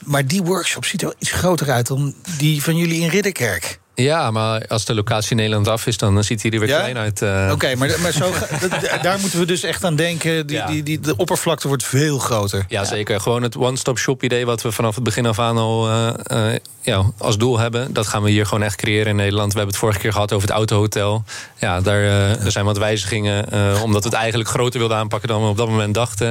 [0.04, 1.86] Maar die workshop ziet er wel iets groter uit...
[1.86, 3.78] dan die van jullie in Ridderkerk.
[4.02, 6.78] Ja, maar als de locatie in Nederland af is, dan ziet hij er weer ja?
[6.78, 7.22] klein uit.
[7.22, 7.40] Uh...
[7.44, 8.32] Oké, okay, maar, maar zo,
[9.02, 10.46] daar moeten we dus echt aan denken.
[10.46, 10.66] Die, ja.
[10.66, 12.64] die, die, de oppervlakte wordt veel groter.
[12.68, 13.20] Ja, zeker.
[13.20, 14.46] Gewoon het one-stop-shop idee...
[14.46, 17.92] wat we vanaf het begin af aan al uh, uh, ja, als doel hebben...
[17.92, 19.52] dat gaan we hier gewoon echt creëren in Nederland.
[19.52, 21.24] We hebben het vorige keer gehad over het autohotel.
[21.56, 23.44] Ja, daar er zijn wat wijzigingen.
[23.82, 26.26] omdat we het eigenlijk groter wilden aanpakken dan we op dat moment dachten.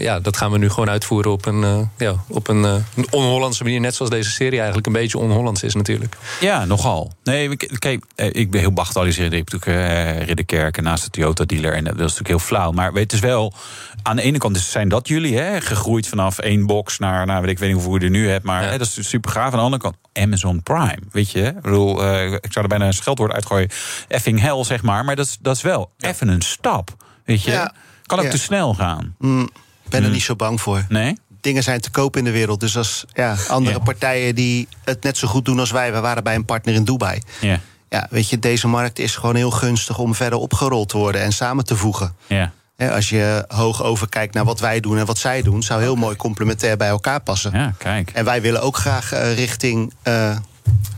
[0.00, 3.80] ja, dat gaan we nu gewoon uitvoeren op een, ja, op een on-Hollandse manier.
[3.80, 6.16] Net zoals deze serie eigenlijk een beetje on-Hollands is natuurlijk.
[6.40, 7.11] Ja, nogal.
[7.24, 9.32] Nee, kijk, ik ben heel bagatelliseerd.
[9.32, 11.74] Ik heb natuurlijk uh, Ridderkerk naast de Toyota-dealer.
[11.74, 12.70] En dat is natuurlijk heel flauw.
[12.70, 13.54] Maar het is wel...
[14.02, 17.50] Aan de ene kant zijn dat jullie, hè, gegroeid vanaf één box naar, nou, weet
[17.50, 18.44] ik weet niet hoeveel je er nu hebt.
[18.44, 18.68] Maar ja.
[18.68, 19.52] hè, dat is super gaaf.
[19.52, 21.42] Aan de andere kant, Amazon Prime, weet je.
[21.42, 23.68] Ik bedoel, uh, ik zou er bijna een scheldwoord uitgooien.
[24.08, 25.04] Effing hell, zeg maar.
[25.04, 27.50] Maar dat is, dat is wel even een stap, weet je.
[27.50, 27.74] Ja.
[28.06, 28.30] Kan ook ja.
[28.30, 29.14] te snel gaan.
[29.18, 29.50] Mm,
[29.88, 30.12] ben er mm.
[30.12, 30.84] niet zo bang voor.
[30.88, 31.16] Nee?
[31.42, 32.60] Dingen zijn te koop in de wereld.
[32.60, 33.82] Dus als ja, andere ja.
[33.84, 35.92] partijen die het net zo goed doen als wij...
[35.92, 37.20] we waren bij een partner in Dubai.
[37.40, 37.60] Ja.
[37.88, 39.98] Ja, weet je, deze markt is gewoon heel gunstig...
[39.98, 42.14] om verder opgerold te worden en samen te voegen.
[42.26, 42.52] Ja.
[42.76, 45.62] Als je hoog overkijkt naar wat wij doen en wat zij doen...
[45.62, 47.52] zou heel mooi complementair bij elkaar passen.
[47.52, 48.10] Ja, kijk.
[48.10, 50.36] En wij willen ook graag uh, richting uh,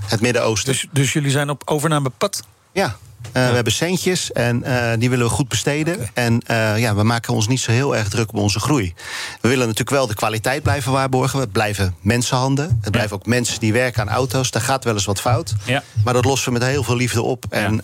[0.06, 0.72] het Midden-Oosten.
[0.72, 2.42] Dus, dus jullie zijn op overnamepad?
[2.72, 3.48] Ja, Uh, ja.
[3.48, 5.94] We hebben centjes en uh, die willen we goed besteden.
[5.94, 6.10] Okay.
[6.14, 8.94] En uh, ja, we maken ons niet zo heel erg druk op onze groei.
[9.40, 11.40] We willen natuurlijk wel de kwaliteit blijven waarborgen.
[11.40, 12.64] Het blijven mensenhanden.
[12.64, 12.90] Het ja.
[12.90, 14.50] blijven ook mensen die werken aan auto's.
[14.50, 15.54] Daar gaat wel eens wat fout.
[15.64, 15.82] Ja.
[16.04, 17.44] Maar dat lossen we met heel veel liefde op.
[17.50, 17.80] En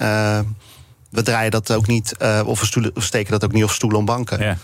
[1.11, 3.99] we draaien dat ook niet, uh, of we stoelen, steken dat ook niet op stoelen
[3.99, 4.41] om banken.
[4.41, 4.57] Ja.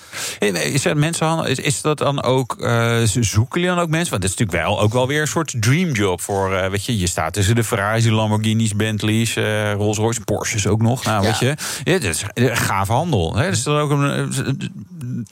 [0.54, 1.46] Is dat mensenhandel?
[1.46, 4.10] Is, is dat dan ook, uh, zoeken jullie dan ook mensen?
[4.10, 6.98] Want het is natuurlijk wel ook wel weer een soort dreamjob voor, uh, weet je,
[6.98, 9.34] je staat tussen de Ferraris, Lamborghinis, Bentleys,
[9.74, 11.04] Rolls Royce, Porsches ook nog.
[11.04, 11.28] Nou, ja.
[11.28, 12.24] weet je, ja, dat is
[12.58, 13.36] gave handel.
[13.36, 13.50] Hè?
[13.50, 14.32] Dus dat ook een,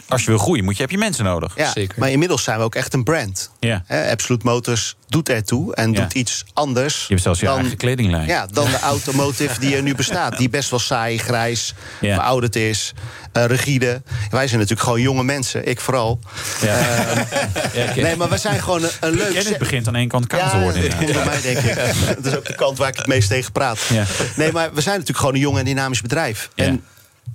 [0.08, 1.52] als je wil groeien, moet je, heb je mensen nodig.
[1.56, 1.98] Ja, Zeker.
[1.98, 3.50] maar inmiddels zijn we ook echt een brand.
[3.60, 3.82] Ja.
[3.87, 6.00] Hè, Absolute Motors doet ertoe en Ja.
[6.00, 7.00] doet iets anders.
[7.00, 8.26] Je hebt zelfs je dan, eigen kledinglijn.
[8.26, 10.38] Ja, dan de automotive die er nu bestaat.
[10.38, 12.14] Die best wel saai, grijs, Ja.
[12.14, 12.92] verouderd is,
[13.32, 14.02] eh, rigide.
[14.30, 16.18] Wij zijn natuurlijk gewoon jonge mensen, ik vooral.
[16.62, 16.78] Ja.
[16.78, 19.32] Ehm, nee, maar we zijn gewoon een, een leuk...
[19.32, 20.82] Kennis begint aan één kant koud te worden.
[21.24, 21.74] mij denk ik.
[22.22, 23.78] Dat is ook de kant waar ik het meest tegen praat.
[23.88, 24.04] Ja.
[24.37, 26.50] Nee, maar we zijn natuurlijk gewoon een jong en dynamisch bedrijf.
[26.54, 26.64] Ja.
[26.64, 26.84] En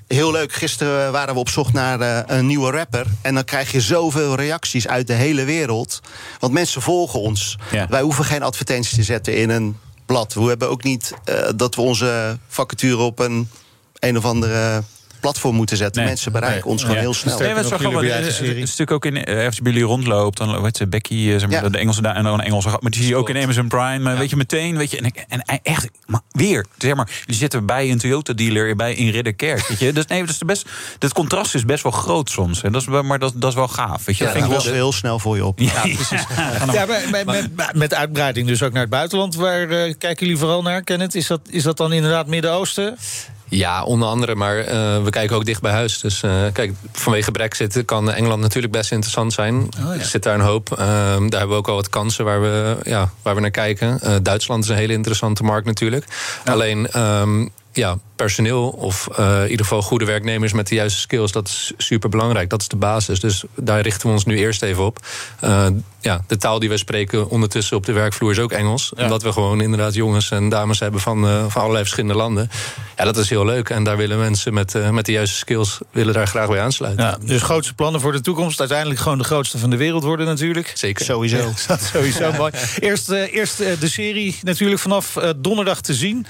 [0.08, 3.06] heel leuk, gisteren waren we op zoek naar eh, een nieuwe rapper.
[3.21, 5.99] En dan krijg je zoveel reacties uit de hele wereld.
[6.39, 7.58] Want mensen volgen ons.
[7.71, 7.88] Ja.
[7.89, 10.34] Wij hoeven geen advertenties te zetten in een blad.
[10.34, 13.49] We hebben ook niet eh, dat we onze vacature op een
[13.99, 14.84] een of andere
[15.19, 15.97] platform moeten zetten.
[16.01, 16.10] Nee.
[16.10, 16.71] Mensen bereiken Nee.
[16.71, 17.01] ons gewoon Ja.
[17.01, 17.38] heel snel.
[17.38, 17.65] Nee, maar het
[18.79, 21.49] is ook in, eh, als je bij jullie rondloopt, dan weet je, Becky, eh, zeg
[21.49, 21.69] maar, Ja.
[21.69, 24.12] de Engelse daar en dan een Engelse, maar die zie je ook in Amazon Prime.
[24.12, 27.36] eh, Weet je meteen, weet je, en, ik- en echt, maar weer, zeg maar, jullie
[27.39, 29.93] zitten bij een Toyota dealer bij in Ridderkerk, weet je.
[29.99, 32.82] Dus nee, dat is de best, dat contrast is best wel groot soms, en dat
[32.82, 34.23] is, wel- maar dat, dat is wel gaaf, weet je.
[34.23, 34.73] Ja, dat dat vind ik was wel.
[34.73, 35.60] heel snel voor je op.
[35.60, 36.10] Ja, precies.
[36.71, 39.36] Ja, maar, met, met, met uitbreiding dus ook naar het buitenland.
[39.36, 41.15] Waar kijken jullie vooral naar, Kenneth?
[41.15, 42.97] Is dat, is dat dan inderdaad Midden-Oosten?
[43.49, 45.99] Ja, onder andere, maar eh, we kijken ook dicht bij huis.
[45.99, 49.55] Dus eh, kijk, vanwege Brexit kan Engeland natuurlijk best interessant zijn.
[49.55, 49.99] Oh, ja.
[49.99, 50.71] Er zit daar een hoop.
[50.71, 53.99] Ehm, daar hebben we ook al wat kansen waar we, ja, waar we naar kijken.
[54.01, 56.05] Eh, Duitsland is een hele interessante markt natuurlijk.
[56.45, 56.88] Alleen.
[56.88, 61.47] ehm, ja, personeel of eh, in ieder geval goede werknemers met de juiste skills, dat
[61.47, 62.49] is super belangrijk.
[62.49, 63.19] Dat is de basis.
[63.19, 64.99] Dus daar richten we ons nu eerst even op.
[65.39, 65.67] Eh,
[66.01, 68.93] ja, de taal die we spreken ondertussen op de werkvloer is ook Engels.
[68.93, 72.49] Omdat we gewoon inderdaad jongens en dames hebben van, eh, van allerlei verschillende landen.
[72.97, 73.69] Ja, dat is heel leuk.
[73.69, 77.05] En daar willen mensen met, met de juiste skills willen daar graag bij aansluiten.
[77.05, 78.60] Ja, dus grootste plannen voor de toekomst.
[78.60, 80.71] Uiteindelijk gewoon de grootste van de wereld worden natuurlijk.
[80.75, 81.05] Zeker.
[81.05, 81.51] Sowieso.
[81.67, 82.51] Dat sowieso mooi.
[82.79, 86.25] Eerst, eerst de serie natuurlijk vanaf donderdag te zien.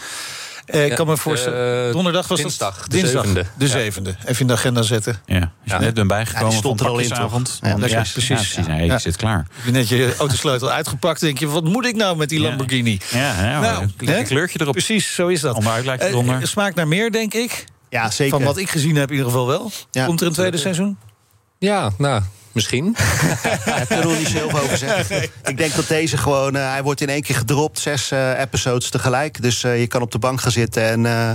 [0.72, 1.88] Eh, ik Ja, kan me voorstellen.
[1.88, 2.92] eh, donderdag was dinsdag, dat?
[2.92, 3.46] de dinsdag, zevende.
[3.58, 3.72] De Ja.
[3.72, 4.16] zevende.
[4.26, 5.22] Even in de agenda zetten.
[5.26, 7.60] Ja, als je net bent bijgekomen Ja, stond van er al in, pakjesavond.
[7.62, 8.12] Ja, precies.
[8.12, 8.28] precies.
[8.28, 8.68] Ja, precies.
[8.68, 8.94] Nee, Ja.
[8.94, 9.38] ik zit klaar.
[9.54, 11.20] Heb je net je autosleutel uitgepakt.
[11.20, 12.40] denk je, wat moet ik nou met die.
[12.40, 13.00] Lamborghini?
[13.12, 14.74] Ja, ja Nou, een kleurtje erop.
[14.74, 15.56] Precies, zo is dat.
[15.56, 16.48] Onderuitlaatje Eh, eronder.
[16.48, 17.66] smaakt naar meer, denk ik.
[17.90, 18.38] Ja, zeker.
[18.38, 19.72] Van wat ik gezien heb in ieder geval wel.
[19.92, 20.06] Ja.
[20.06, 20.98] Komt er een tweede seizoen?
[21.60, 22.22] Ja, nou,
[22.52, 22.96] misschien.
[23.66, 25.24] Daar we niet zoveel over zeggen.
[25.44, 26.56] Ik denk dat deze gewoon...
[26.56, 29.42] eh, hij wordt in één keer gedropt, zes eh, episodes tegelijk.
[29.42, 31.32] Dus eh, je kan op de bank gaan zitten en eh,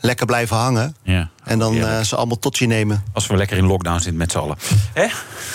[0.00, 0.96] lekker blijven hangen.
[1.02, 1.30] Ja.
[1.44, 3.04] En dan eh, ze allemaal tot je nemen.
[3.12, 4.56] Als we lekker in lockdown zitten met z'n allen.
[4.92, 5.06] Hè?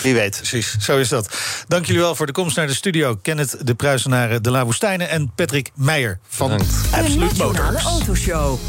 [0.03, 0.35] Wie weet.
[0.37, 1.37] Precies, zo is dat.
[1.67, 3.15] Dank jullie wel voor de komst naar de studio.
[3.21, 6.49] Kenneth de Pruisenaren de La Woestijnen en Patrick Meijer van.
[6.49, 7.83] De Nationale Motors.
[7.83, 8.59] Autoshow.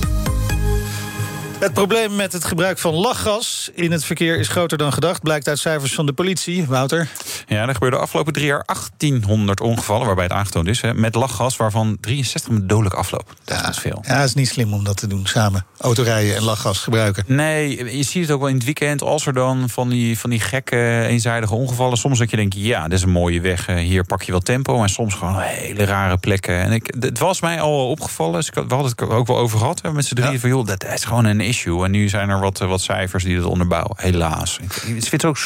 [1.59, 5.49] Het probleem met het gebruik van lachgas in het verkeer is groter dan gedacht, blijkt
[5.49, 6.67] uit cijfers van de politie.
[6.67, 7.09] Wouter?
[7.47, 11.15] Ja, er gebeurde de afgelopen drie jaar 1800 ongevallen, waarbij het aangetoond is, hè, met
[11.15, 13.35] lachgas, waarvan 63 met dodelijk afloop.
[13.45, 14.03] Dat is best veel.
[14.07, 15.67] Ja, het is niet slim om dat te doen samen.
[15.79, 17.25] Autorijden en lachgas gebruiken.
[17.27, 19.03] Nee, je ziet het ook wel in het weekend.
[19.03, 21.99] Als er dan van die, van die gekke, eenzijdige ongevallen...
[21.99, 23.69] soms dat je denkt, ja, dit is een mooie weg.
[23.69, 24.83] eh, Hier pak je wel tempo.
[24.83, 26.59] En soms gewoon hele rare plekken.
[26.61, 28.33] En ik, het was mij al opgevallen.
[28.35, 30.33] Dus we hadden het ook wel over gehad hè, met z'n drieën.
[30.33, 30.39] Ja.
[30.39, 31.85] Van, joh, dat is gewoon een issue.
[31.85, 33.97] En nu zijn er wat, eh, wat cijfers die dat onderbouwen.
[33.97, 34.59] Helaas.
[34.63, 35.39] Ik, vind het ook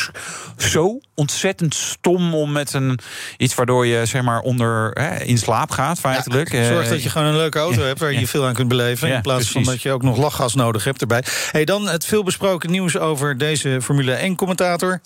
[0.57, 2.99] zo ontzettend stom om met een,
[3.37, 6.49] iets waardoor je zeg maar onder hè, in slaap gaat, feitelijk.
[6.49, 8.27] Zorg Eh, dat je gewoon een leuke auto ja, hebt waar je ja.
[8.27, 9.09] veel aan kunt beleven.
[9.09, 11.25] Ja, in plaats van dat je ook nog lachgas nodig hebt erbij.
[11.51, 15.01] Hey, dan het veelbesproken nieuws over deze Formule 1-commentator.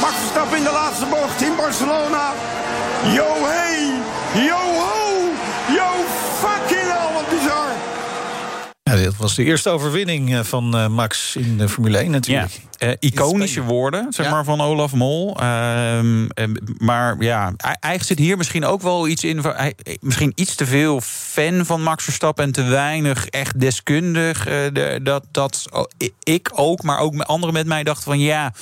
[0.00, 2.32] Max Verstappen in de laatste bocht in Barcelona.
[3.14, 3.92] Yo hey,
[4.46, 4.69] yo
[8.90, 12.10] Ja, dit was de eerste overwinning eh, van eh, Max in de Formule 1 Ja,
[12.10, 12.60] natuurlijk.
[12.78, 14.32] eh, iconische woorden, zeg Ja.
[14.32, 15.36] maar, van Olaf Mol.
[15.40, 16.00] Eh,
[16.78, 19.42] maar ja, eigenlijk zit hier misschien ook wel iets in...
[20.00, 22.44] misschien iets te veel fan van Max Verstappen...
[22.44, 24.44] en te weinig echt deskundig.
[24.44, 25.64] de- dat, dat
[26.22, 28.18] ik ook, maar ook met anderen met mij dachten van...
[28.18, 28.52] ja,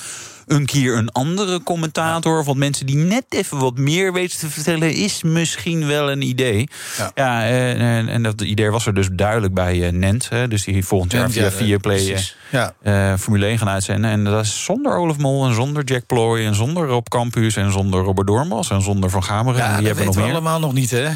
[0.49, 2.39] een keer een andere commentator...
[2.39, 4.93] of wat mensen die net even wat meer weten te vertellen...
[4.93, 6.67] is misschien wel een idee.
[6.97, 7.11] Ja.
[7.15, 10.29] Ja, eh, en, en dat idee was er dus duidelijk bij eh, Nent.
[10.29, 11.97] Hè, dus die volgend jaar Ja, via ja, Viaplay...
[11.97, 12.35] eh, precies.
[12.49, 13.17] Ja.
[13.17, 14.11] Formule 1 gaan uitzenden.
[14.11, 16.45] En dat is zonder Olaf Mol en zonder Jack Ploy...
[16.45, 19.59] en zonder Rob Campus en zonder Robert Doornbos en zonder Van Gameren.
[19.59, 20.31] Ja, dat die hebben nog meer.
[20.31, 21.09] allemaal nog niet, hè?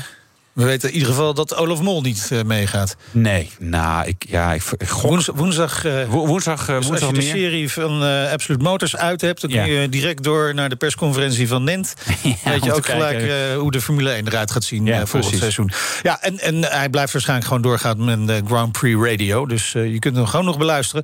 [0.54, 2.96] We weten in ieder geval dat Olaf Mol niet eh, meegaat.
[3.12, 5.10] Nee, nou, ik, ja, ik, gok...
[5.10, 7.22] Woens- woensdag, eh, Wo- woensdag, eh, dus als je de meer.
[7.22, 9.42] serie van Absolute Motors uit hebt...
[9.42, 9.82] dan kun Ja.
[9.82, 11.94] je direct door naar de persconferentie van Nent.
[12.44, 15.72] Ja, weet je ook gelijk hoe de Formule 1 eruit gaat zien Ja, volgend seizoen.
[16.04, 19.46] Ja, en, en hij blijft waarschijnlijk gewoon doorgaan met de Grand Prix Radio.
[19.46, 21.04] Dus je kunt hem gewoon nog beluisteren.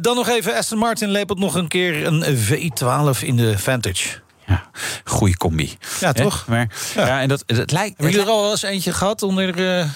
[0.00, 4.08] Dan nog even, Aston Martin lepelt nog een keer een V12 in de Vantage.
[4.46, 4.62] Ja,
[5.04, 5.78] goeie combi.
[6.00, 6.44] Ja, toch?
[6.46, 7.20] Maar, ja.
[7.20, 7.96] en dat, het lijkt...
[7.96, 9.88] Hebben jullie er al wel eens eentje gehad onder eh,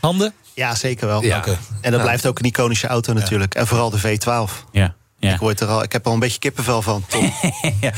[0.00, 0.32] handen?
[0.54, 1.22] Ja, zeker wel.
[1.22, 1.44] Ja.
[1.80, 2.02] En dat Ja.
[2.02, 3.54] blijft ook een iconische auto natuurlijk.
[3.54, 4.68] En vooral de V12.
[4.72, 4.94] Ja.
[5.18, 7.32] Ik, word er al, ik heb er al een beetje kippenvel van, Tom.
[7.80, 7.90] ja.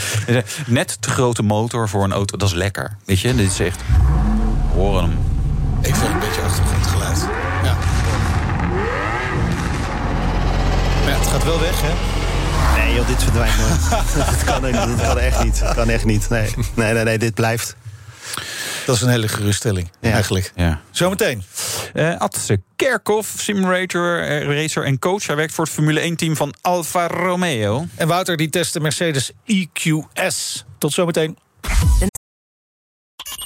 [0.67, 2.97] Net te grote motor voor een auto, dat is lekker.
[3.05, 3.81] Weet je, dit is echt...
[4.75, 5.19] Horen hem.
[5.81, 7.19] Ik vind een beetje achtergrondgeluid.
[7.63, 7.77] Ja.
[11.03, 11.93] Maar ja, het gaat wel weg, hè?
[12.77, 13.91] Nee, joh, dit verdwijnt nooit.
[13.91, 15.61] dat, kan, dat kan echt niet.
[15.61, 16.29] Dat kan echt niet.
[16.29, 17.77] Nee, nee, nee, nee dit blijft.
[18.87, 20.11] Dat is een hele geruststelling, ja.
[20.11, 20.53] eigenlijk.
[20.55, 20.81] Ja.
[20.91, 21.43] Zometeen.
[21.95, 25.27] Uh, Atse Kerkhoff, simracer, racer en coach.
[25.27, 27.87] Hij werkt voor het Formule 1-team van Alfa Romeo.
[27.95, 30.65] En Wouter die test de Mercedes EQS.
[30.79, 31.37] Tot zometeen.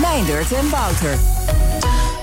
[0.00, 1.18] Meindert en Wouter.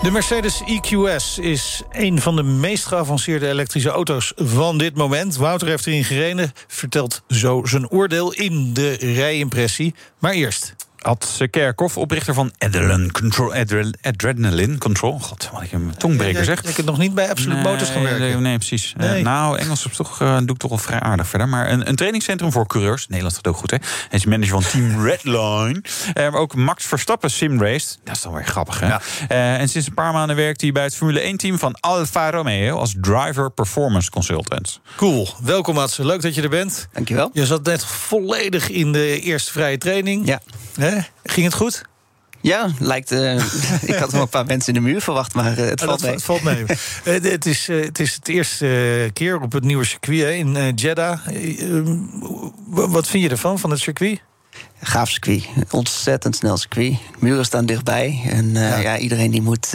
[0.02, 5.36] De Mercedes EQS is een van de meest geavanceerde elektrische auto's van dit moment.
[5.36, 9.96] Wouter heeft erin gereden, vertelt zo zijn oordeel in de rijimpressie.
[10.20, 10.76] Maar eerst.
[11.02, 13.54] Ad Kerkhoff, oprichter van Adrenaline Control.
[14.02, 15.20] Adrenaline Control.
[15.20, 16.64] God, wat ik een tongbreker zeg.
[16.64, 18.20] Ik heb nog niet bij Absolute nee, Motors gaan werken.
[18.20, 18.94] Nee, nee precies.
[18.98, 19.18] Nee.
[19.18, 21.50] Uh, nou, Engels op toch, uh, doe ik toch wel vrij aardig verder.
[21.50, 23.08] Maar een, een trainingscentrum voor coureurs.
[23.08, 23.78] Nederland gaat ook goed, hè.
[24.10, 25.82] Hij is manager van Team Redline.
[25.84, 27.96] Uh, maar ook Max Verstappen simrace.
[28.04, 28.88] Dat is dan weer grappig, hè.
[28.88, 29.02] Ja.
[29.58, 32.78] en sinds een paar maanden werkt hij bij het Formule 1-team van Alfa Romeo...
[32.78, 34.80] als driver performance consultant.
[34.96, 35.28] Cool.
[35.44, 35.98] Welkom, Mats.
[35.98, 36.88] Leuk dat je er bent.
[36.94, 37.30] Dankjewel.
[37.34, 40.28] Je zat net volledig in de eerste vrije training.
[40.28, 40.40] Ja.
[40.90, 41.00] Hè?
[41.24, 41.82] Ging het goed?
[42.42, 43.12] Ja, lijkt.
[43.12, 43.36] Uh,
[43.92, 46.02] ik had wel een paar mensen in de muur verwacht, maar uh, het, oh, valt
[46.02, 46.62] dat, het valt mee.
[46.68, 46.68] uh,
[47.04, 51.20] het, is, het is het eerste keer op het nieuwe circuit hè, in Jeddah.
[52.66, 54.22] wat vind je ervan, van het circuit?
[54.82, 55.46] Gaaf circuit.
[55.72, 56.98] Ontzettend snel circuit.
[57.20, 58.22] Muren staan dichtbij.
[58.26, 58.78] En ja.
[58.78, 58.98] ja.
[58.98, 59.74] iedereen die moet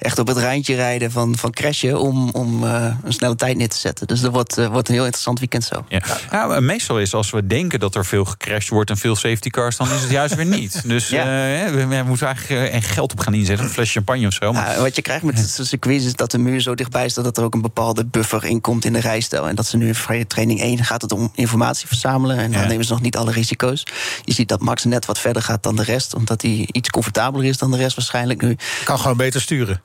[0.00, 3.68] echt op het randje rijden van, van crashen om, om uh, een snelle tijd neer
[3.68, 4.06] te zetten.
[4.06, 5.84] Dus dat wordt, uh, wordt een heel interessant weekend zo.
[5.88, 6.02] Ja.
[6.30, 6.60] ja.
[6.60, 9.90] meestal is als we denken dat er veel gecrashed wordt en veel safety cars, dan
[9.92, 10.82] is het juist weer niet.
[10.90, 11.24] Dus ja.
[11.24, 14.52] uh, we, we, moeten eigenlijk en geld op gaan inzetten, een flesje champagne of zo.
[14.52, 14.80] Maar...
[14.80, 17.44] wat je krijgt met het circuit is dat de muur zo dichtbij is dat er
[17.44, 19.48] ook een bepaalde buffer in komt in de rijstijl.
[19.48, 22.38] En dat ze nu in vrije training 1 gaat het om informatie verzamelen.
[22.38, 23.86] En dan nemen ze nog niet alle risico's.
[24.24, 27.46] Je ziet dat Max net wat verder gaat dan de rest, omdat hij iets comfortabeler
[27.46, 28.56] is dan de rest waarschijnlijk nu.
[28.84, 29.82] Kan gewoon beter sturen.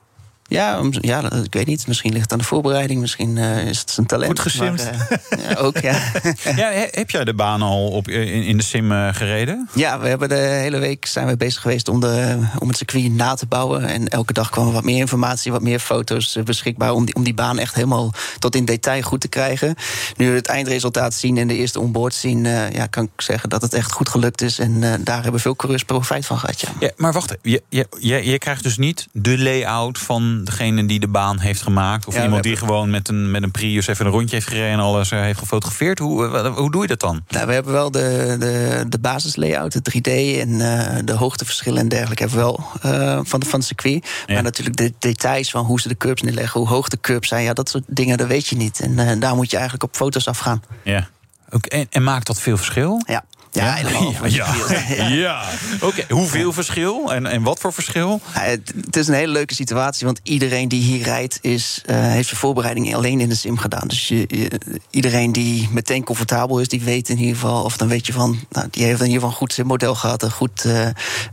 [0.48, 1.86] Ja, ja, ik weet niet.
[1.86, 3.00] Misschien ligt het aan de voorbereiding.
[3.00, 4.40] Misschien uh, is het zijn talent.
[4.40, 4.84] Goed gesimd.
[4.84, 5.92] Maar, uh, ja, ook, ja.
[6.56, 6.70] ja.
[6.90, 9.68] Heb jij de baan al op, in, in de sim uh, gereden?
[9.74, 13.12] Ja, we hebben de hele week zijn we bezig geweest om, de, om het circuit
[13.12, 13.84] na te bouwen.
[13.84, 16.92] En elke dag kwam wat meer informatie, wat meer foto's beschikbaar...
[16.92, 19.74] om die, om die baan echt helemaal tot in detail goed te krijgen.
[20.16, 22.44] Nu we het eindresultaat zien en de eerste onboard zien...
[22.72, 24.58] ja, kan ik zeggen dat het echt goed gelukt is.
[24.58, 26.68] En daar hebben veel coureurs profijt van gehad, ja.
[26.80, 31.00] ja maar wacht, je, je, je, je krijgt dus niet de layout van degene die
[31.00, 32.06] de baan heeft gemaakt?
[32.06, 34.70] Of ja, iemand die gewoon met een, met een Prius even een rondje heeft gereden
[34.70, 35.98] en alles uh, heeft gefotografeerd?
[35.98, 37.24] Hoe, uh, hoe doe je dat dan?
[37.28, 41.88] Nou, we hebben wel de, de, de basislayout, de 3D en uh, de hoogteverschillen en
[41.88, 44.08] dergelijke hebben we wel van, de, van het circuit.
[44.26, 44.34] Ja.
[44.34, 47.44] Maar natuurlijk de details van hoe ze de curbs neerleggen, hoe hoog de curbs zijn,
[47.44, 48.80] ja, dat soort dingen, dat weet je niet.
[48.80, 50.62] En daar moet je eigenlijk op foto's afgaan.
[50.82, 51.08] Ja.
[51.50, 53.02] Ook, en, en maakt dat veel verschil?
[53.06, 53.24] Ja.
[53.56, 54.26] Ja, helemaal.
[54.26, 54.54] Ja,
[54.88, 55.08] ja.
[55.08, 55.42] ja.
[55.74, 55.84] oké.
[55.84, 56.04] Okay.
[56.08, 58.20] Hoeveel verschil en, en wat voor verschil?
[58.30, 61.38] Het, het, is een hele leuke situatie, want iedereen die hier rijdt...
[61.40, 63.88] Is, uh, heeft zijn voorbereiding alleen in de sim gedaan.
[63.88, 67.64] Dus je, je, iedereen die meteen comfortabel is, die weet in ieder geval...
[67.64, 70.22] of dan weet je van, nou, die heeft in ieder geval een goed simmodel gehad...
[70.22, 70.86] een goed uh,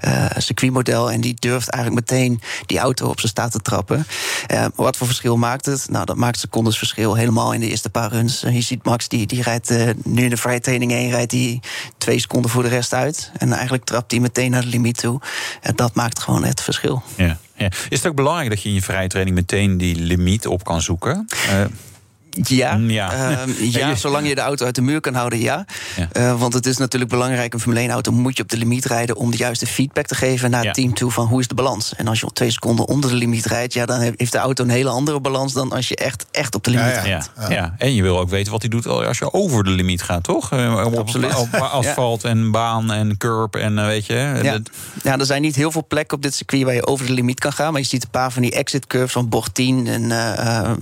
[0.08, 4.06] uh, circuitmodel en die durft eigenlijk meteen die auto op zijn staat te trappen.
[4.76, 5.90] wat voor verschil maakt het?
[5.90, 8.40] Nou, dat maakt secondes verschil helemaal in de eerste paar runs.
[8.40, 9.70] je ziet Max, die, die rijdt
[10.04, 11.10] nu in de vrije training 1...
[11.10, 11.60] rijdt die
[11.98, 13.32] twee seconden voor de rest uit.
[13.38, 15.21] En eigenlijk trapt hij meteen naar de limiet toe.
[15.62, 17.04] En dat maakt gewoon het verschil.
[17.15, 17.65] Ja, ja.
[17.89, 20.82] Is het ook belangrijk dat je in je vrije training meteen die limiet op kan
[20.82, 21.28] zoeken?
[21.49, 21.65] Uh,
[22.41, 23.12] ja, ja.
[23.24, 25.65] Uh, ja, zolang je de auto uit de muur kan houden, ja.
[25.96, 26.08] ja.
[26.17, 29.15] Uh, want het is natuurlijk belangrijk, een Formule 1-auto moet je op de limiet rijden...
[29.15, 31.96] om de juiste feedback te geven naar het team toe van hoe is de balans.
[31.96, 33.74] En als je op twee seconden onder de limiet rijdt...
[33.74, 36.63] ja, dan heeft de auto een hele andere balans dan als je echt, echt op
[36.63, 37.32] de limiet rijdt.
[37.39, 37.76] Ja, ja.
[37.78, 40.52] en je wil ook weten wat hij doet als je over de limiet gaat, toch?
[40.52, 41.36] Op, Absoluut.
[41.36, 44.39] Op, op asfalt en baan en curb en weet je...
[44.43, 44.60] Ja.
[45.04, 47.39] ja, er zijn niet heel veel plekken op dit circuit waar je over de limiet
[47.39, 47.72] kan gaan...
[47.72, 50.12] maar je ziet een paar van die exit curves van bocht 10 en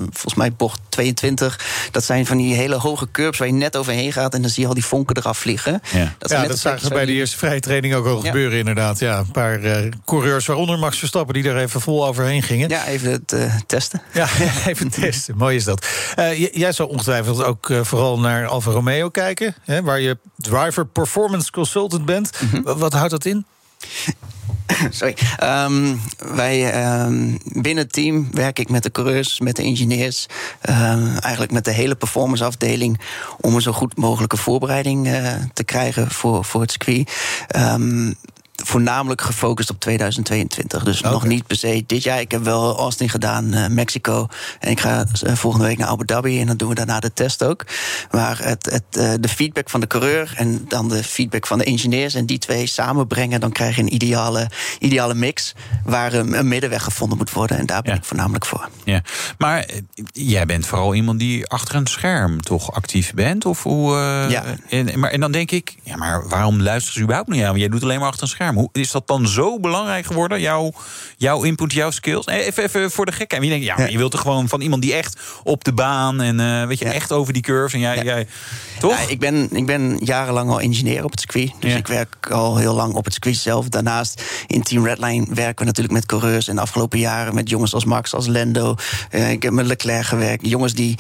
[0.10, 1.90] volgens mij bocht 22 22.
[1.92, 4.34] Dat zijn van die hele hoge curbs waar je net overheen gaat...
[4.34, 5.82] en dan zie je al die vonken eraf vliegen.
[5.92, 9.00] Ja, dat, ja, dat zagen we bij de eerste vrije training ook al gebeuren inderdaad.
[9.00, 11.34] Ja, een paar uh, coureurs, waaronder Max Verstappen...
[11.34, 12.70] die er even vol overheen gingen.
[12.70, 14.02] Ja, even het uh, testen.
[14.14, 14.28] Ja,
[14.68, 15.38] even testen.
[15.38, 15.88] Mooi is dat.
[16.20, 19.56] Uh, jij zou ongetwijfeld ook vooral naar Alfa Romeo kijken...
[19.62, 22.32] Hè, waar je driver performance consultant bent.
[22.40, 22.78] Mm -hmm.
[22.78, 23.46] Wat houdt dat in?
[24.90, 25.16] Sorry.
[25.44, 30.26] Um, wij um, binnen het team werk ik met de coureurs, met de engineers,
[30.70, 33.02] um, eigenlijk met de hele performance afdeling
[33.40, 37.10] om een zo goed mogelijke voorbereiding uh, te krijgen voor, voor het circuit
[38.64, 40.84] voornamelijk gefocust op 2022.
[40.84, 42.20] Dus nog niet per se dit jaar.
[42.20, 44.28] Ik heb wel Austin gedaan, uh, Mexico.
[44.60, 46.40] En ik ga uh, volgende week naar Abu Dhabi.
[46.40, 47.66] En dan doen we daarna de test ook.
[48.12, 51.64] Maar het, het, uh, de feedback van de coureur en dan de feedback van de
[51.64, 52.14] engineers...
[52.14, 55.54] en die twee samenbrengen, dan krijg je een ideale, ideale mix...
[55.84, 57.58] waar een, een middenweg gevonden moet worden.
[57.58, 57.98] En daar ben ja.
[57.98, 58.70] ik voornamelijk voor.
[58.84, 59.02] Ja.
[59.38, 59.70] Maar
[60.12, 63.46] jij bent vooral iemand die achter een scherm toch actief bent?
[63.46, 63.92] Of hoe,
[64.30, 64.44] ja.
[64.70, 67.48] En, maar, en dan denk ik, ja, maar waarom luisteren ze überhaupt niet aan?
[67.48, 68.51] Want jij doet alleen maar achter een scherm.
[68.56, 70.42] Hoe is dat dan zo belangrijk geworden?
[70.42, 70.72] Jouw,
[71.18, 72.26] jouw input, jouw skills?
[72.26, 73.34] Even, even voor de gek.
[73.34, 75.74] En je denkt, ja, maar je wilt er gewoon van iemand die echt op de
[75.74, 77.74] baan en uh, weet je, echt over die curves.
[77.74, 78.28] En jij, jij
[78.80, 79.00] toch?
[79.00, 81.52] Ja, ik, ben, ik ben jarenlang al engineer op het circuit.
[81.60, 83.70] Dus ik werk al heel lang op het circuit zelf.
[83.70, 86.48] Daarnaast in Team Redline werken we natuurlijk met coureurs.
[86.48, 88.76] En de afgelopen jaren met jongens als Max, als Lendo.
[89.12, 90.48] Uh, ik heb met Leclerc gewerkt.
[90.48, 90.98] Jongens die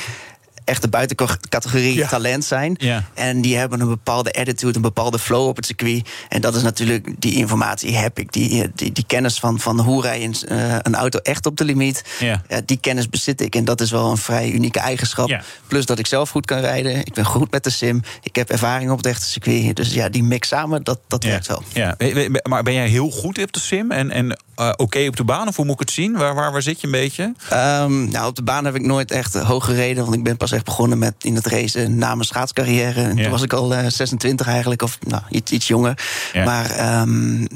[0.71, 2.07] echt de buitencategorie ja.
[2.07, 2.75] talent zijn.
[2.77, 3.03] Ja.
[3.13, 6.09] En die hebben een bepaalde attitude, een bepaalde flow op het circuit.
[6.29, 8.33] En dat is natuurlijk, die informatie heb ik.
[8.33, 10.35] Die, die, die kennis van, van hoe rij je een,
[10.81, 12.03] een auto echt op de limiet.
[12.19, 12.41] Ja.
[12.49, 13.55] Uh, die kennis bezit ik.
[13.55, 15.41] En dat is wel een vrij unieke eigenschap.
[15.67, 16.97] Plus dat ik zelf goed kan rijden.
[16.97, 18.01] Ik ben goed met de sim.
[18.23, 19.75] Ik heb ervaring op het echte circuit.
[19.75, 21.63] Dus ja, die mix samen, dat, dat werkt wel.
[21.73, 21.95] Ja.
[22.43, 23.91] Maar ben jij heel goed op de sim?
[23.91, 25.47] En, en uh, oké okay op de baan?
[25.47, 26.17] Of hoe moet ik het zien?
[26.17, 27.23] Waar, waar, waar zit je een beetje?
[27.23, 30.03] Um, nou, op de baan heb ik nooit echt hoog gereden.
[30.03, 33.01] Want ik ben pas echt begonnen met in het racen na mijn schaatscarrière.
[33.01, 33.21] En Ja.
[33.21, 36.03] toen was ik al uh, 26 eigenlijk, of nou, iets, iets jonger.
[36.33, 36.43] Ja.
[36.45, 37.47] Maar um,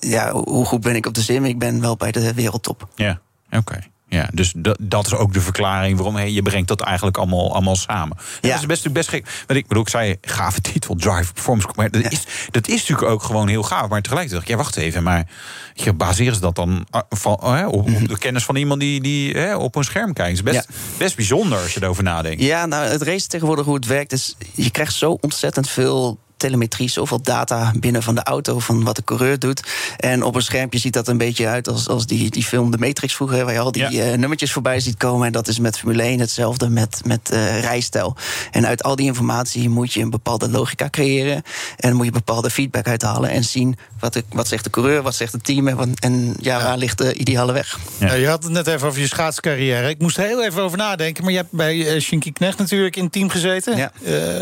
[0.00, 1.44] ja, hoe goed ben ik op de sim?
[1.44, 2.88] Ik ben wel bij de wereldtop.
[2.94, 3.20] Ja,
[3.50, 3.78] oké.
[4.12, 7.52] Ja, dus dat, dat is ook de verklaring waarom hey, je brengt dat eigenlijk allemaal,
[7.52, 8.16] allemaal samen.
[8.40, 8.48] Ja.
[8.48, 9.26] Dat is best, best gek.
[9.46, 11.90] Want ik bedoel, ik zei gave titel, Drive Performance.
[11.90, 13.88] Dat, is, dat is natuurlijk ook gewoon heel gaaf.
[13.88, 15.02] Maar tegelijkertijd ja, wacht even.
[15.02, 15.26] Maar
[15.74, 19.32] je baseren ze dat dan van, oh, op, op, de kennis van iemand die, die
[19.32, 20.38] hè, op een scherm kijkt?
[20.38, 20.98] Het is best, ja.
[20.98, 22.42] best bijzonder als je erover nadenkt.
[22.42, 24.36] Ja, nou, het race tegenwoordig hoe het werkt is...
[24.54, 29.04] je krijgt zo ontzettend veel telemetrie, zoveel data binnen van de auto, van wat de
[29.04, 29.62] coureur doet.
[29.96, 32.78] En op een schermpje ziet dat een beetje uit als, als die, die film De
[32.78, 34.12] Matrix vroeger, waar je al die ja.
[34.12, 35.26] uh, nummertjes voorbij ziet komen.
[35.26, 38.16] En dat is met Formule 1 hetzelfde met, met uh, rijstijl.
[38.50, 41.42] En uit al die informatie moet je een bepaalde logica creëren.
[41.76, 45.14] En moet je bepaalde feedback uithalen en zien wat, de, wat zegt de coureur, wat
[45.14, 45.68] zegt het team.
[45.68, 47.78] En, wat, en ja, ja, waar ligt de ideale weg.
[47.98, 48.12] Ja.
[48.12, 49.88] je had het net even over je schaatscarrière.
[49.88, 51.22] Ik moest er heel even over nadenken.
[51.22, 53.76] Maar je hebt bij uh, Shinky Knecht natuurlijk in het team gezeten.
[53.76, 53.92] Ja.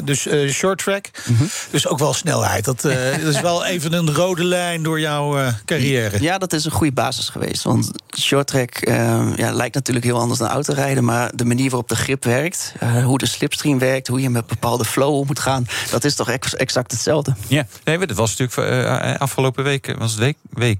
[0.05, 1.11] dus short track.
[1.27, 1.49] Mm -hmm.
[1.71, 2.65] Dus ook wel snelheid.
[2.65, 6.23] Dat, uh, dat, is wel even een rode lijn door jouw uh, carrière.
[6.23, 7.63] Ja, dat is een goede basis geweest.
[7.63, 11.05] Want short track uh, ja, lijkt natuurlijk heel anders dan autorijden.
[11.05, 14.47] Maar de manier waarop de grip werkt, uh, hoe de slipstream werkt, hoe je met
[14.47, 17.35] bepaalde flow om moet gaan, dat is toch ex exact hetzelfde.
[17.47, 20.79] Ja, nee, dat was natuurlijk uh, afgelopen week, was het week, week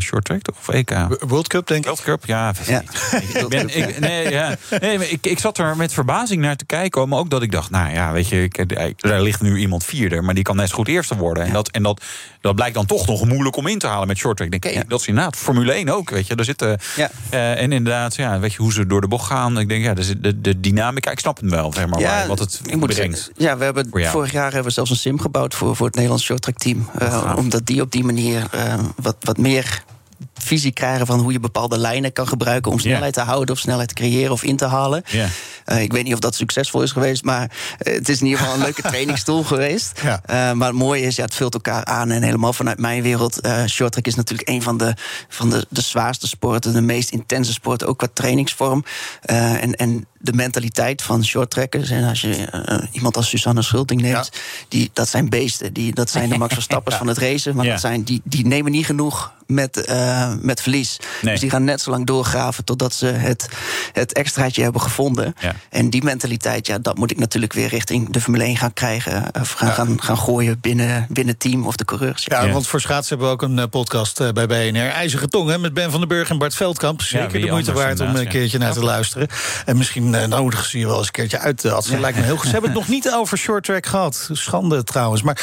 [0.00, 0.56] short track toch?
[0.58, 0.90] Of EK?
[1.20, 1.86] World Cup, denk ik.
[1.86, 2.52] World Cup, ja.
[2.66, 2.82] ja.
[3.34, 4.56] ik, ben, ik, nee, ja.
[4.80, 7.08] nee maar ik, ik zat er met verbazing naar te kijken.
[7.08, 8.58] Maar ook dat ik dacht, nou ja, weet je, ik,
[8.96, 10.20] er ligt nu iemand vierde.
[10.20, 11.42] Maar die kan net zo goed eerste worden.
[11.42, 11.48] Ja.
[11.48, 12.02] En, dat, en dat,
[12.40, 14.52] dat blijkt dan toch nog moeilijk om in te halen met short track.
[14.52, 16.34] Ik denk, hey, dat is inderdaad Formule 1 ook, weet je.
[16.34, 19.58] Daar zitten, uh, en inderdaad, ja, weet je, hoe ze door de bocht gaan.
[19.58, 22.38] Ik denk, ja, de, de, de dynamica, ik snap het wel, zeg maar, ja, wat
[22.38, 23.18] het ik moet brengt.
[23.18, 25.94] Zeggen, ja, we hebben vorig jaar hebben we zelfs een sim gebouwd voor, voor het
[25.94, 26.90] Nederlands short track team.
[27.02, 29.82] Uh, omdat die op die manier uh, wat, wat meer
[30.42, 33.26] visie krijgen van hoe je bepaalde lijnen kan gebruiken om snelheid yeah.
[33.26, 35.02] te houden of snelheid te creëren of in te halen.
[35.06, 35.28] Yeah.
[35.66, 37.50] Uh, ik weet niet of dat succesvol is geweest, maar
[37.86, 40.00] uh, het is in ieder geval een leuke trainingstool geweest.
[40.02, 40.22] Ja.
[40.30, 43.46] Uh, maar het mooie is, ja, het vult elkaar aan en helemaal vanuit mijn wereld.
[43.46, 44.94] Uh, shorttrack is natuurlijk een van de,
[45.28, 48.84] van de, de zwaarste sporten, de meest intense sporten, ook qua trainingsvorm.
[49.20, 51.90] En, en de mentaliteit van shorttrackers.
[51.90, 54.40] En als je uh, iemand als Susanne Schulting neemt, ja.
[54.68, 55.72] die, dat zijn beesten.
[55.72, 57.00] Die, dat zijn de Max Verstappers ja.
[57.00, 57.56] van het racen.
[57.56, 57.70] Maar ja.
[57.70, 60.96] dat zijn, die, die nemen niet genoeg met, uh, met verlies.
[61.22, 61.32] Nee.
[61.32, 63.48] Dus die gaan net zo lang doorgraven totdat ze het,
[63.92, 65.34] het extraatje hebben gevonden.
[65.70, 69.24] En die mentaliteit, ja, dat moet ik natuurlijk weer richting de Formule 1 gaan krijgen.
[69.40, 72.24] Of gaan, gaan, gaan gooien binnen, binnen het team of de coureurs.
[72.24, 74.88] Ja, want voor schaats hebben we ook een uh, podcast uh, bij BNR.
[74.88, 77.02] IJzige Tong, hè, met Ben van den Burg en Bart Veldkamp.
[77.02, 79.28] Zeker de moeite waard om een keertje naar te luisteren.
[79.64, 81.62] En misschien uh, nodig ze je wel eens een keertje uit.
[81.62, 81.98] Dat ja.
[81.98, 82.46] lijkt me heel goed.
[82.46, 84.28] Ze hebben het nog niet over short track gehad.
[84.32, 85.22] Schande trouwens.
[85.22, 85.40] Maar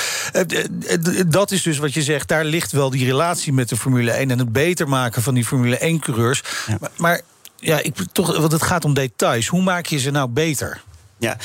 [1.28, 2.28] dat is dus wat je zegt.
[2.28, 5.46] Daar ligt wel die relatie met de Formule 1 en het beter maken van die
[5.46, 6.44] Formule 1 coureurs.
[6.68, 6.78] Ja.
[6.80, 7.22] Maar, maar,
[7.56, 9.48] ja, ik, toch, want het gaat om details.
[9.48, 10.82] Hoe maak je ze nou beter?
[11.20, 11.38] Ja,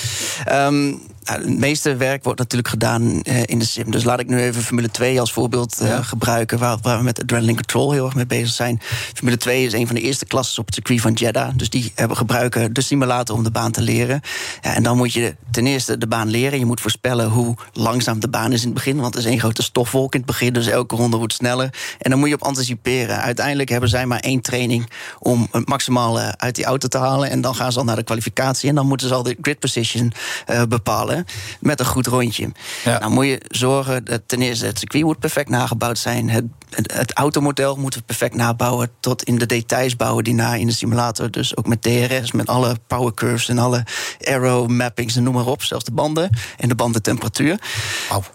[0.66, 3.90] um, nou, het meeste werk wordt natuurlijk gedaan uh, in de sim.
[3.90, 6.02] Dus laat ik nu even Formule 2 als voorbeeld uh, ja.
[6.02, 8.80] gebruiken, waar, waar, we met Adrenaline Control heel erg mee bezig zijn.
[9.14, 11.52] Formule 2 is een van de eerste klassen op het circuit van Jeddah.
[11.56, 14.20] Dus die hebben gebruiken de simulator om de baan te leren.
[14.60, 16.58] Ja, en dan moet je ten eerste de baan leren.
[16.58, 19.00] Je moet voorspellen hoe langzaam de baan is in het begin.
[19.00, 20.52] Want het is één grote stofwolk in het begin.
[20.52, 21.74] Dus elke ronde wordt sneller.
[21.98, 23.20] En dan moet je op anticiperen.
[23.20, 27.30] Uiteindelijk hebben zij maar één training om het maximale uit die auto te halen.
[27.30, 28.68] En dan gaan ze al naar de kwalificatie.
[28.68, 30.12] En dan moeten ze al de grid position
[30.50, 31.11] uh, bepalen
[31.60, 32.52] met een goed rondje.
[32.84, 32.98] Ja.
[32.98, 36.30] Nou moet je zorgen dat ten eerste het circuit moet perfect nagebouwd zijn.
[36.30, 38.90] Het, het, het automodel moeten we perfect nabouwen.
[39.00, 41.30] Tot in de details bouwen die na in de simulator.
[41.30, 43.84] Dus ook met DRS, met alle power curves en alle
[44.20, 45.62] aero mappings en noem maar op.
[45.62, 47.58] Zelfs de banden en de bandentemperatuur.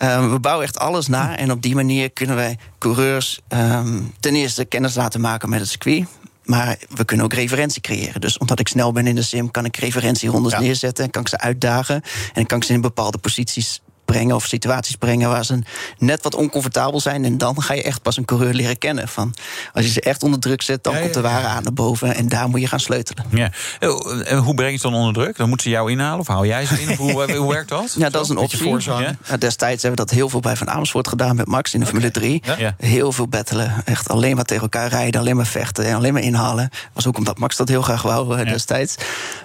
[0.01, 1.38] Uh, we bouwen echt alles na.
[1.38, 5.69] En op die manier kunnen wij coureurs um, ten eerste kennis laten maken met het
[5.69, 6.05] circuit.
[6.47, 8.21] Maar we kunnen ook referentie creëren.
[8.21, 10.59] Dus omdat ik snel ben in de sim, kan ik referentierondes ja.
[10.59, 11.05] neerzetten.
[11.05, 12.01] En kan ik ze uitdagen.
[12.33, 15.59] En kan ik ze in bepaalde posities brengen of situaties brengen waar ze
[15.97, 17.25] net wat oncomfortabel zijn.
[17.25, 19.07] En dan ga je echt pas een coureur leren kennen.
[19.07, 19.33] Van,
[19.73, 22.15] als je ze echt onder druk zet, dan komt de ware aan naar boven.
[22.15, 23.25] En daar moet je gaan sleutelen.
[23.29, 23.51] Ja.
[23.79, 25.37] En hoe breng je ze dan onder druk?
[25.37, 26.95] Dan moeten ze jou inhalen of hou jij ze in?
[26.95, 27.95] hoe, hoe werkt dat?
[27.97, 28.79] Ja, dat is een optie.
[28.79, 29.37] Ja?
[29.37, 32.11] Destijds hebben we dat heel veel bij Van Amersfoort gedaan met Max in de Formule
[32.11, 32.41] 3.
[32.77, 33.73] Heel veel battelen.
[33.85, 36.69] Echt alleen maar tegen elkaar rijden, alleen maar vechten en alleen maar inhalen.
[36.93, 38.95] Was ook omdat Max dat heel graag wou destijds.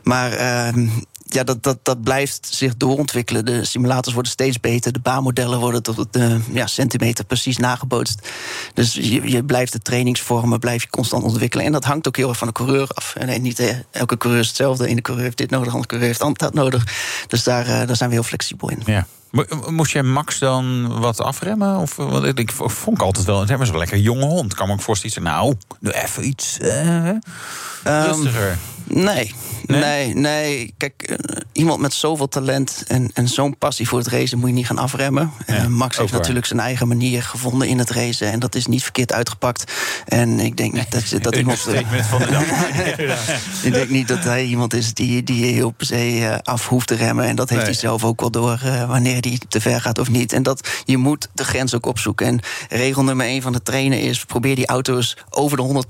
[0.02, 0.32] Maar
[0.74, 0.88] uh,
[1.32, 3.44] ja, dat, dat, dat blijft zich doorontwikkelen.
[3.44, 4.92] De simulators worden steeds beter.
[4.92, 8.28] De baanmodellen worden tot de ja, centimeter precies nagebootst.
[8.74, 11.66] Dus je, je blijft de trainingsvormen blijf je constant ontwikkelen.
[11.66, 13.14] En dat hangt ook heel erg van de coureur af.
[13.14, 14.94] En niet eh, elke coureur is hetzelfde.
[14.94, 16.86] De coureur heeft dit nodig, de andere coureur heeft dat nodig.
[17.26, 18.82] Dus daar, uh, daar zijn we heel flexibel in.
[18.84, 19.06] Ja.
[19.68, 21.76] Moest jij Max dan wat afremmen?
[21.76, 23.40] Of, want ik vond ik altijd wel.
[23.40, 24.54] Het is wel lekker jonge hond.
[24.54, 25.22] Kan me ook voorstellen.
[25.22, 27.10] Nou, doe even iets uh,
[27.84, 28.50] rustiger.
[28.50, 28.58] Um,
[28.94, 29.34] Nee,
[29.66, 30.74] nee, nee.
[30.76, 31.16] Kijk, uh,
[31.52, 34.78] iemand met zoveel talent en, en zo'n passie voor het racen moet je niet gaan
[34.78, 35.32] afremmen.
[35.46, 36.18] Ja, uh, Max heeft waar.
[36.18, 39.72] natuurlijk zijn eigen manier gevonden in het racen en dat is niet verkeerd uitgepakt.
[40.06, 41.58] En ik denk niet dat, dat iemand.
[42.10, 42.44] van de dag.
[43.66, 46.86] ik denk niet dat hij iemand is die, die heel per se uh, af hoeft
[46.86, 47.24] te remmen.
[47.24, 47.70] En dat heeft nee.
[47.70, 50.32] hij zelf ook wel door wanneer hij te ver gaat of niet.
[50.32, 52.26] En dat je moet de grens ook opzoeken.
[52.26, 55.84] En regel nummer één van de trainen is: probeer die auto's over de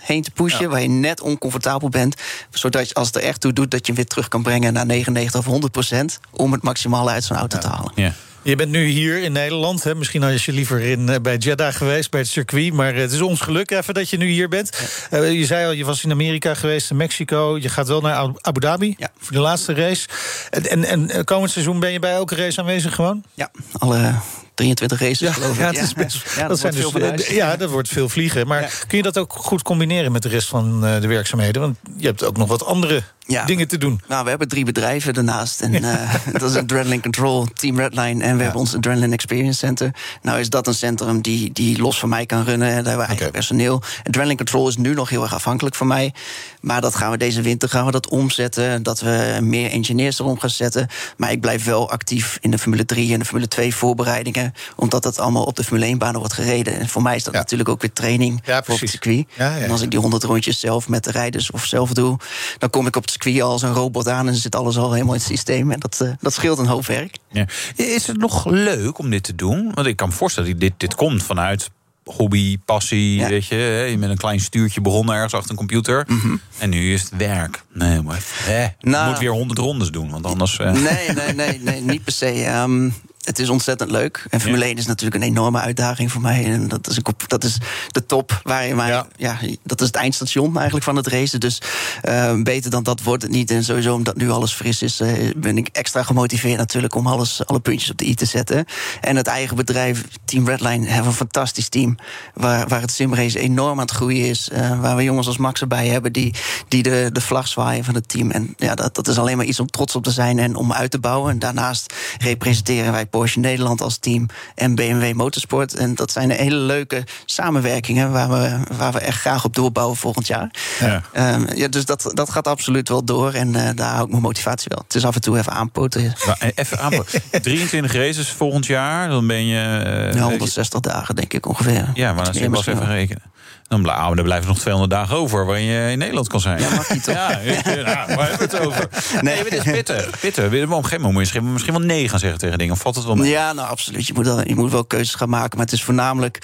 [0.00, 0.68] heen te pushen, ja.
[0.68, 2.16] waar je net oncomfortabel bent
[2.50, 4.72] zodat je, als het er echt toe doet, dat je hem weer terug kan brengen
[4.72, 6.20] naar 99 of 100 procent.
[6.30, 7.62] Om het maximale uit zo'n auto ja.
[7.62, 7.92] te halen.
[7.94, 8.12] Ja.
[8.42, 9.84] Je bent nu hier in Nederland.
[9.84, 9.94] Hè?
[9.94, 12.72] Misschien had je liever in, bij Jeddah geweest, bij het circuit.
[12.72, 14.78] Maar het is ons geluk even dat je nu hier bent.
[15.10, 15.18] Ja.
[15.18, 17.58] Uh, je zei al, je was in Amerika geweest, in Mexico.
[17.58, 19.10] Je gaat wel naar Abu Dhabi ja.
[19.18, 20.08] voor de laatste race.
[20.50, 23.22] En, en, en komend seizoen ben je bij elke race aanwezig gewoon?
[23.34, 24.14] Ja, alle
[24.60, 25.60] 23 races ja, geloof ik.
[25.60, 28.46] Ja, dat, is best, ja, dat, dat zijn dus, ja, dat wordt veel vliegen.
[28.46, 31.62] Maar kun je dat ook goed combineren met de rest van uh, de werkzaamheden?
[31.62, 33.44] Want je hebt ook nog wat andere ja.
[33.44, 34.00] dingen te doen.
[34.08, 35.60] Nou, we hebben drie bedrijven daarnaast.
[35.60, 38.24] En uh, dat is Adrenaline Control, Team Redline...
[38.24, 39.94] en we hebben ons Adrenaline Experience Center.
[40.22, 42.68] Nou is dat een centrum die, die los van mij kan runnen.
[42.68, 43.30] Daar hebben we eigen okay.
[43.30, 43.82] personeel.
[43.98, 46.14] Adrenaline Control is nu nog heel erg afhankelijk van mij.
[46.60, 48.82] Maar dat gaan we deze winter gaan we dat omzetten.
[48.82, 50.88] Dat we meer engineers erom gaan zetten.
[51.16, 54.49] Maar ik blijf wel actief in de Formule 3 en de Formule 2 voorbereidingen.
[54.76, 56.78] Omdat dat allemaal op de Formule 1-banen wordt gereden.
[56.78, 57.38] En voor mij is dat ja.
[57.38, 59.26] natuurlijk ook weer training ja, voor het circuit.
[59.36, 62.18] En als ik die 100 rondjes zelf met de rijders of zelf doe...
[62.58, 65.14] dan kom ik op het circuit als een robot aan en zit alles al helemaal
[65.14, 65.70] in het systeem.
[65.70, 67.16] En dat, uh, dat scheelt een hoop werk.
[67.30, 67.46] Ja.
[67.76, 69.70] Is het nog leuk om dit te doen?
[69.74, 71.70] Want ik kan me voorstellen, dit, dit komt vanuit
[72.04, 73.28] hobby, passie, ja.
[73.28, 73.86] weet je.
[73.90, 76.04] Je met een klein stuurtje begonnen ergens achter een computer.
[76.06, 76.40] Mm -hmm.
[76.58, 77.62] En nu is het werk.
[77.72, 80.58] Nee, maar hè, nou, je moet weer honderd rondes doen, want anders...
[80.58, 80.72] Uh...
[80.72, 82.46] Nee, nee, nee, nee, niet per se.
[82.46, 84.26] Um, het is ontzettend leuk.
[84.30, 86.44] En Formule 1 is natuurlijk een enorme uitdaging voor mij.
[86.44, 87.58] En dat is, een, dat is
[87.88, 88.88] de top waar je maar.
[88.88, 89.06] Ja.
[89.16, 89.38] ja.
[89.64, 91.40] dat is het eindstation eigenlijk van het racen.
[91.40, 91.62] Dus
[92.04, 93.50] uh, beter dan dat wordt het niet.
[93.50, 97.46] En sowieso omdat nu alles fris is, uh, ben ik extra gemotiveerd natuurlijk om alles,
[97.46, 98.64] alle puntjes op de i te zetten.
[99.00, 101.96] En het eigen bedrijf, Team Redline, hebben een fantastisch team.
[102.34, 104.48] Waar, waar het simrace enorm aan het groeien is.
[104.52, 106.34] Uh, waar we jongens als Max erbij hebben die,
[106.68, 108.30] die de, de vlag zwaaien van het team.
[108.30, 110.72] En ja, dat, dat is alleen maar iets om trots op te zijn en om
[110.72, 111.30] uit te bouwen.
[111.30, 115.74] En daarnaast representeren wij Porsche Nederland als team en BMW Motorsport.
[115.74, 120.26] En dat zijn hele leuke samenwerkingen waar we, waar we echt graag op doorbouwen volgend
[120.26, 120.50] jaar.
[120.80, 121.34] Ja.
[121.34, 124.22] Um, ja, dus dat, dat gaat absoluut wel door en uh, daar hou ik mijn
[124.22, 124.82] motivatie wel.
[124.84, 126.14] Het is af en toe even aanpoten.
[126.26, 127.22] Nou, even aanpoten.
[127.42, 129.82] 23 races volgend jaar, dan ben je...
[129.86, 131.90] Uh, ja, 160 dagen denk ik ongeveer.
[131.94, 133.22] Ja, maar dan was even rekenen.
[133.70, 136.60] Dan, oh, dan blijven nog 200 dagen over waarin je in Nederland kan zijn.
[136.60, 137.14] Ja, mag niet toch?
[137.14, 137.84] Ja, ja, nou,
[138.16, 138.88] waar hebben we het over?
[139.20, 140.10] Nee, nee dit is pitten.
[140.20, 140.44] pitten.
[140.44, 142.72] Op een gegeven moment moet je misschien wel nee gaan zeggen tegen dingen.
[142.72, 143.30] Of valt het wel mee?
[143.30, 144.06] Ja, nou absoluut.
[144.06, 145.56] Je moet, wel, je moet wel keuzes gaan maken.
[145.56, 146.38] Maar het is voornamelijk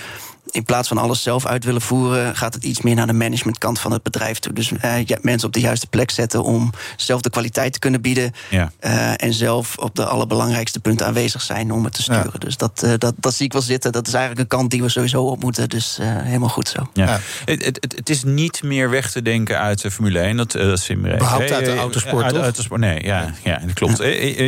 [0.50, 3.78] in plaats van alles zelf uit willen voeren, gaat het iets meer naar de managementkant
[3.78, 4.52] van het bedrijf toe.
[4.52, 8.00] Dus uh, ja, mensen op de juiste plek zetten om zelf de kwaliteit te kunnen
[8.00, 8.32] bieden.
[8.50, 8.72] Ja.
[8.80, 12.30] Uh, en zelf op de allerbelangrijkste punten aanwezig zijn om het te sturen.
[12.32, 12.38] Ja.
[12.38, 13.92] Dus dat, uh, dat, dat zie ik wel zitten.
[13.92, 15.68] Dat is eigenlijk een kant die we sowieso op moeten.
[15.68, 16.88] Dus helemaal goed zo.
[16.92, 17.04] Ja.
[17.04, 17.20] ja.
[17.44, 20.36] Het, het, het, is niet meer weg te denken uit de Formule 1.
[20.36, 21.18] Dat, dat Simmerij.
[21.18, 22.42] Behalve uit de autosport, uit, toch?
[22.42, 23.96] Uit de sport, nee, ja, ja, dat klopt.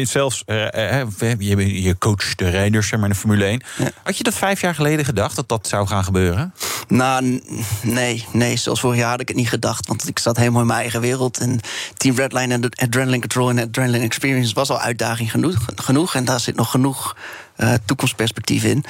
[0.08, 3.62] Zelfs, je, je coach de rijders zeg maar, in de Formule 1.
[4.02, 6.54] Had je dat vijf jaar geleden gedacht, dat dat zou gaan gebeuren?
[6.88, 7.40] Nou,
[7.82, 8.56] nee, nee.
[8.56, 9.86] Zoals vorig jaar had ik het niet gedacht.
[9.86, 11.38] Want ik zat helemaal in mijn eigen wereld.
[11.38, 11.60] En
[11.96, 15.32] Team Redline en Adrenaline Control en Adrenaline Experience was al uitdaging
[15.76, 17.16] genoeg en daar zit nog genoeg
[17.58, 18.84] uh, toekomstperspectief in.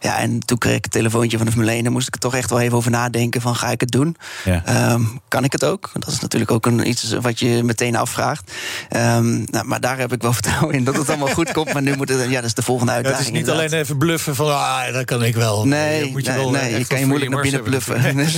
[0.00, 1.82] Ja, en toen kreeg ik een telefoontje van de Formule 1.
[1.82, 4.16] Daar moest ik er toch echt wel even over nadenken van ga ik het doen?
[4.44, 4.92] Ja.
[4.92, 5.90] Um, kan ik het ook?
[5.92, 8.52] Dat is natuurlijk ook een, iets wat je meteen afvraagt.
[8.96, 11.72] Um, nou, maar daar heb ik wel vertrouwen in dat het allemaal goed komt.
[11.72, 13.20] Maar nu moet het, ja, dat is de volgende uitdaging.
[13.20, 13.72] Ja, het is niet inderdaad.
[13.72, 15.66] alleen even bluffen van ah, dat kan ik wel.
[15.66, 18.16] Nee, moet je, nee, wel nee, je kan je moeilijk naar binnen bluffen.
[18.16, 18.34] dus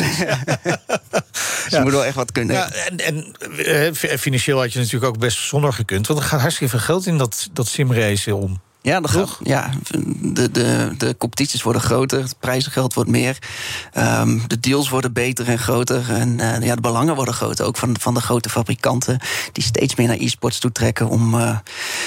[1.68, 2.56] je moet wel echt wat kunnen.
[2.56, 6.06] Ja, en, en uh, financieel had je natuurlijk ook best zonder gekund.
[6.06, 8.60] Want er gaat hartstikke veel geld in dat, dat simracen om.
[8.82, 9.70] Ja, dat gaat, ja
[10.20, 13.38] de, de, de competities worden groter, het prijzengeld wordt meer.
[13.98, 16.10] Um, de deals worden beter en groter.
[16.10, 17.66] En uh, ja, de belangen worden groter.
[17.66, 19.18] Ook van, van de grote fabrikanten
[19.52, 21.58] die steeds meer naar e-sports toetrekken om, uh,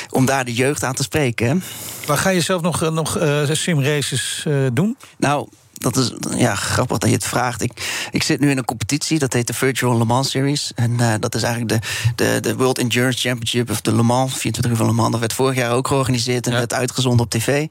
[0.10, 1.48] om daar de jeugd aan te spreken.
[1.48, 1.56] Hè.
[2.08, 4.98] Maar ga je zelf nog, nog uh, simraces doen?
[5.18, 5.48] Nou,
[5.78, 7.62] dat is ja, grappig dat je het vraagt.
[7.62, 10.72] Ik, ik zit nu in een competitie, dat heet de Virtual Le Mans Series.
[10.76, 14.34] En uh, dat is eigenlijk de, de, de World Endurance Championship of de Le Mans,
[14.34, 15.12] 24 uur van Le Mans.
[15.12, 16.58] Dat werd vorig jaar ook georganiseerd en ja.
[16.58, 17.68] werd uitgezonden op tv.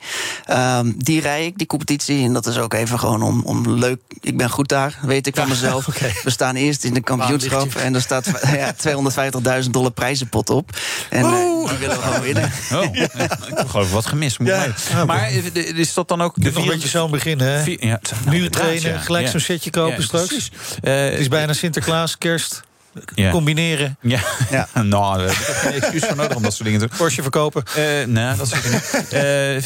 [0.51, 2.25] Um, die rij ik, die competitie.
[2.25, 4.01] En dat is ook even gewoon om, om leuk.
[4.21, 5.89] Ik ben goed daar, weet ik van mezelf.
[5.89, 6.15] okay.
[6.23, 8.75] We staan eerst in de kampioenschap en er staat ja,
[9.65, 10.71] 250.000 dollar prijzenpot op.
[11.11, 12.53] En uh, die willen we gewoon winnen.
[12.75, 13.11] Oh, ik
[13.55, 14.39] heb geloof wat gemist.
[14.39, 16.35] Moet maar is dat dan ook...
[16.37, 17.63] De nog een beetje zo beginnen, hè?
[17.63, 20.33] Vier, ja, nou, nu trainen, gelijk zo'n setje kopen straks.
[20.33, 22.63] Uh, het is bijna Sinterklaas, kerst.
[23.15, 23.31] Ja.
[23.31, 23.97] Combineren.
[24.01, 24.21] Ja,
[24.51, 24.69] ja.
[24.83, 26.97] nou, daar heb ik geen excuus voor nodig om dat soort dingen te doen.
[26.97, 27.63] Porsche verkopen.
[27.69, 29.13] Uh, nee, dat zeker niet.
[29.13, 29.57] Uh,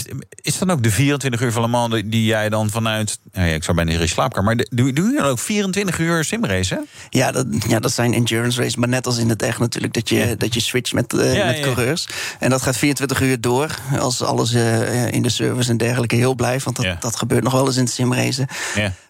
[0.42, 3.18] is dan ook de 24 uur van Le Mans die jij dan vanuit...
[3.32, 4.54] Nou ja, ik zou bijna in je slaapkamer...
[4.54, 6.86] Maar doe, doe je dan ook 24 uur simracen?
[7.10, 8.76] Ja dat, ja, dat zijn endurance races.
[8.76, 9.94] Maar net als in het echt natuurlijk.
[9.94, 10.34] Dat je, ja.
[10.34, 12.08] dat je switcht met, uh, ja, met coureurs.
[12.38, 13.78] En dat gaat 24 uur door.
[13.98, 14.52] Als alles
[15.10, 16.64] in de service en dergelijke heel blijft.
[16.64, 18.46] Want dat, dat gebeurt nog wel eens in het simracen.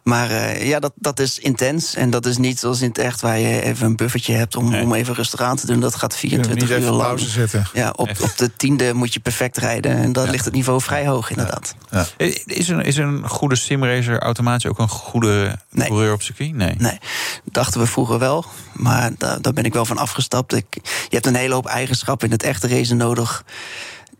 [0.02, 1.94] Maar ja, dat, dat is intens.
[1.94, 4.70] En dat is niet zoals in het echt waar je even een buffertje hebt om,
[4.70, 4.82] nee.
[4.82, 5.80] om even rustig aan te doen.
[5.80, 7.02] Dat gaat 24 uur lang.
[7.02, 7.66] Pauze zetten.
[7.72, 9.96] Ja, op, op de tiende moet je perfect rijden.
[9.96, 10.30] En dan ja.
[10.30, 11.74] ligt het niveau vrij hoog, inderdaad.
[11.90, 12.06] Ja.
[12.16, 12.26] Ja.
[12.44, 15.88] Is, een, is een goede simracer automatisch ook een goede nee.
[15.88, 16.54] coureur op circuit?
[16.54, 16.74] Nee.
[16.78, 16.98] nee.
[17.44, 18.44] Dachten we vroeger wel.
[18.72, 20.54] Maar daar, daar ben ik wel van afgestapt.
[20.54, 23.44] Ik, je hebt een hele hoop eigenschappen in het echte racen nodig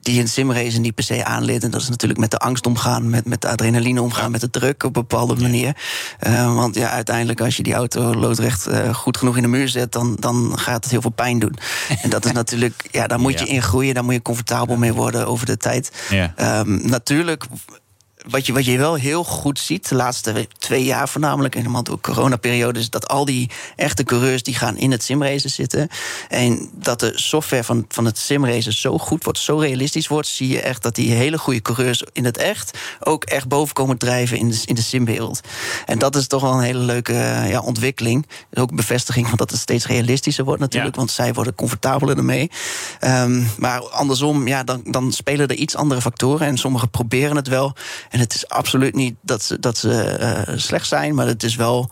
[0.01, 1.65] die een simrace niet per se aanleert.
[1.65, 4.51] En dat is natuurlijk met de angst omgaan, met, met de adrenaline omgaan, met de
[4.51, 5.77] druk op een bepaalde manier.
[6.27, 9.69] Uh, want ja, uiteindelijk, als je die auto loodrecht uh, goed genoeg in de muur
[9.69, 11.59] zet, dan, dan gaat het heel veel pijn doen.
[12.03, 14.93] en dat is natuurlijk, ja, daar moet je in groeien, daar moet je comfortabel mee
[14.93, 15.93] worden over de tijd.
[16.41, 17.45] Um, natuurlijk
[18.27, 21.95] wat je, wat je wel heel goed ziet, de laatste twee jaar voornamelijk, helemaal door
[21.95, 25.89] de coronaperiode, is dat al die echte coureurs die gaan in het simracen zitten.
[26.29, 30.49] En dat de software van, van het simracen zo goed wordt, zo realistisch wordt, zie
[30.49, 34.39] je echt dat die hele goede coureurs in het echt ook echt boven komen drijven
[34.39, 35.41] in de, in de simwereld.
[35.87, 37.13] En dat is toch wel een hele leuke
[37.49, 38.27] ja, ontwikkeling.
[38.55, 41.01] Ook een bevestiging van dat het steeds realistischer wordt natuurlijk, ja.
[41.01, 42.51] want zij worden comfortabeler ermee.
[43.01, 47.49] Um, maar andersom, ja, dan, dan spelen er iets andere factoren en sommigen proberen het
[47.49, 47.75] wel.
[48.09, 51.57] En het is absoluut niet dat ze, dat ze uh, slecht zijn, maar het is
[51.57, 51.91] wel.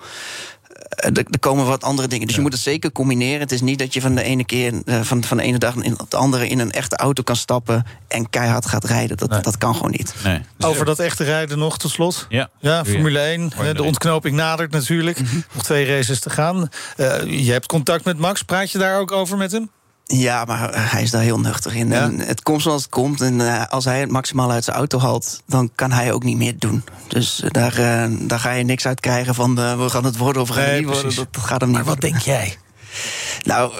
[0.88, 2.26] Er, er, komen wat andere dingen.
[2.26, 2.42] Dus ja.
[2.42, 3.40] je moet het zeker combineren.
[3.40, 5.74] Het is niet dat je van de ene keer, uh, van, van de ene dag
[5.76, 9.16] op de andere in een echte auto kan stappen en keihard gaat rijden.
[9.16, 9.40] Dat, nee.
[9.40, 10.14] dat kan gewoon niet.
[10.24, 10.40] Nee.
[10.56, 12.26] Dus Over dat echte rijden nog tot slot.
[12.28, 13.50] Ja, ja Formule 1.
[13.50, 15.20] Formule de ontknoping nadert natuurlijk.
[15.20, 15.44] Mm -hmm.
[15.52, 16.68] Nog twee races te gaan.
[16.96, 18.42] Uh, je hebt contact met Max.
[18.42, 19.70] Praat je daar ook over met hem?
[20.08, 21.88] Ja, maar hij is daar heel nuchter in.
[21.88, 22.02] Ja?
[22.02, 23.20] En het komt zoals het komt.
[23.20, 26.36] En uh, als hij het maximaal uit zijn auto haalt, dan kan hij ook niet
[26.36, 26.84] meer doen.
[27.08, 30.42] Dus uh, daar, uh, daar ga je niks uit krijgen van we gaan het worden
[30.42, 31.14] of we gaan nee, niet worden.
[31.14, 32.10] Dat, dat, gaat hem niet maar wat worden.
[32.10, 32.56] denk jij?
[33.42, 33.72] Nou.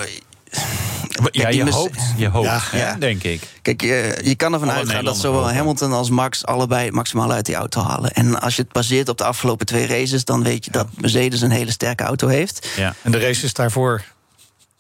[1.30, 2.94] Ja, je hoopt, je hoopt ja, hè, ja.
[2.94, 3.42] denk ik.
[3.62, 5.52] Kijk, je, je kan ervan Alle uitgaan dat zowel.
[5.52, 8.12] Hamilton als Max allebei het maximaal uit die auto halen.
[8.12, 11.40] En als je het baseert op de afgelopen twee races, dan weet je dat Mercedes
[11.40, 12.68] een hele sterke auto heeft.
[12.76, 12.94] Ja.
[13.02, 14.04] En de races daarvoor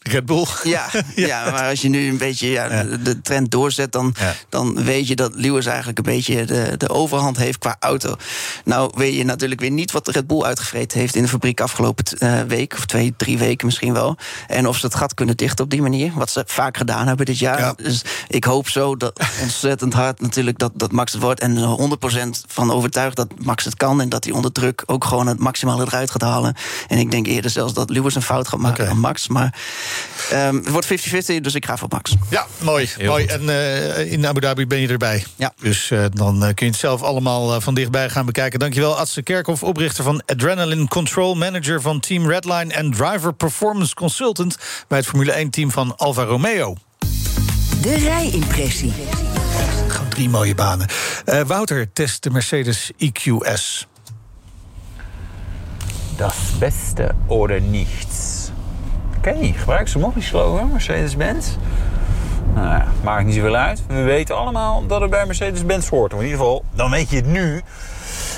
[0.06, 0.44] Red Bull.
[0.64, 1.50] Ja, ja.
[1.50, 3.92] maar als je nu een beetje ja, de, trend doorzet...
[3.92, 4.14] Dan,
[4.48, 8.16] dan weet je dat Lewis eigenlijk een beetje de, de overhand heeft qua auto.
[8.64, 11.14] Nou weet je natuurlijk weer niet wat de Red Bull uitgevreten heeft...
[11.14, 14.16] in de fabriek afgelopen uh, week, of twee, drie weken misschien wel.
[14.46, 16.12] En of ze het gat kunnen dichten op die manier.
[16.14, 17.74] Wat ze vaak gedaan hebben dit jaar.
[17.76, 21.40] Dus ik hoop zo dat ontzettend hard natuurlijk dat, dat Max het wordt.
[21.40, 24.00] En 100% van overtuigd dat Max het kan...
[24.00, 26.54] en dat hij onder druk ook gewoon het maximale eruit gaat halen.
[26.88, 29.28] En ik denk eerder zelfs dat Lewis een fout gaat maken dan Max.
[29.28, 29.54] Maar
[30.32, 32.14] um, het wordt 50-50, dus ik ga voor Max.
[32.30, 32.90] Ja, mooi.
[33.04, 33.26] mooi.
[33.26, 35.24] En uh, in Abu Dhabi ben je erbij.
[35.36, 35.52] Ja.
[35.60, 38.58] Dus uh, dan uh, kun je het zelf allemaal van dichtbij gaan bekijken.
[38.58, 41.34] Dankjewel, Adse Kerkhoff, oprichter van Adrenaline Control...
[41.34, 44.56] manager van Team Redline en driver performance consultant...
[44.88, 46.76] bij het Formule 1-team van Alfa Romeo.
[47.82, 48.92] De rijimpressie.
[49.88, 50.88] Gewoon drie mooie banen.
[51.46, 53.86] Wouter test de Mercedes EQS.
[56.16, 58.35] Das Beste oder nichts.
[59.26, 61.46] Oké, gebruik ze nog die slogan, Mercedes-Benz.
[62.54, 63.82] Nou ja, maakt niet zoveel uit.
[63.86, 66.12] We weten allemaal dat het bij Mercedes-Benz hoort.
[66.12, 67.62] in ieder geval, dan weet je het nu.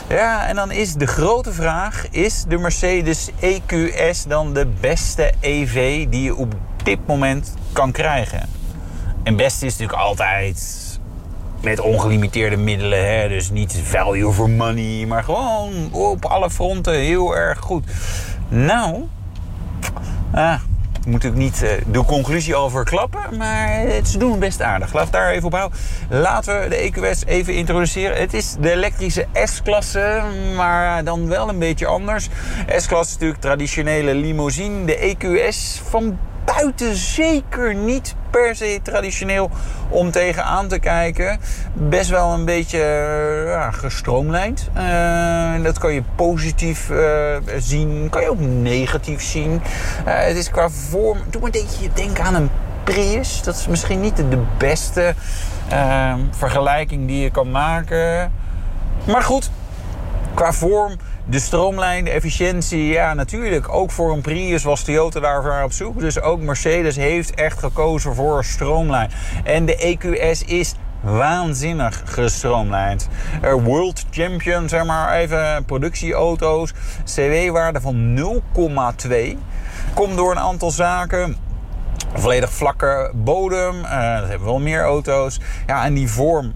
[0.09, 6.09] Ja, en dan is de grote vraag: is de Mercedes EQS dan de beste EV
[6.09, 8.49] die je op dit moment kan krijgen?
[9.23, 10.99] En best is natuurlijk altijd
[11.61, 13.19] met ongelimiteerde middelen.
[13.19, 13.29] Hè?
[13.29, 17.85] Dus niet value for money, maar gewoon op alle fronten heel erg goed.
[18.49, 19.09] Nou,
[20.33, 20.61] ah,
[21.09, 24.93] moet natuurlijk niet uh, de conclusie al verklappen, maar ze doen best aardig.
[24.93, 25.79] Laat daar even op houden.
[26.09, 28.17] Laten we de EQS even introduceren.
[28.17, 30.23] Het is de elektrische S-klasse,
[30.57, 32.29] maar dan wel een beetje anders.
[32.77, 34.85] S-klasse is natuurlijk traditionele limousine.
[34.85, 36.19] De EQS van
[36.55, 39.51] buiten zeker niet per se traditioneel
[39.89, 41.41] om tegenaan te kijken.
[41.73, 44.69] Best wel een beetje uh, ja, gestroomlijnd.
[44.77, 49.61] Uh, dat kan je positief uh, zien, kan je ook negatief zien.
[50.05, 52.51] het is qua vorm, doe maar een beetje denken aan een
[52.85, 53.43] Prius.
[53.43, 55.15] Dat is misschien niet de beste
[56.31, 58.33] vergelijking die je kan maken.
[59.07, 59.51] Maar goed,
[60.35, 60.97] qua vorm
[61.31, 63.73] de stroomlijn, de efficiëntie, ja natuurlijk.
[63.73, 66.01] Ook voor een Prius was Toyota daarvoor op zoek.
[66.01, 69.11] Dus ook Mercedes heeft echt gekozen voor stroomlijn.
[69.45, 73.09] En de EQS is waanzinnig gestroomlijnd.
[73.43, 76.73] Er World Champion, zeg maar even, productieauto's.
[77.05, 78.19] CW-waarde van
[79.09, 79.37] 0,2.
[79.95, 81.37] Komt door een aantal zaken.
[82.15, 83.75] Volledig vlakke bodem.
[83.75, 85.41] Uh, dat hebben wel meer auto's.
[85.67, 86.55] Ja, en die vorm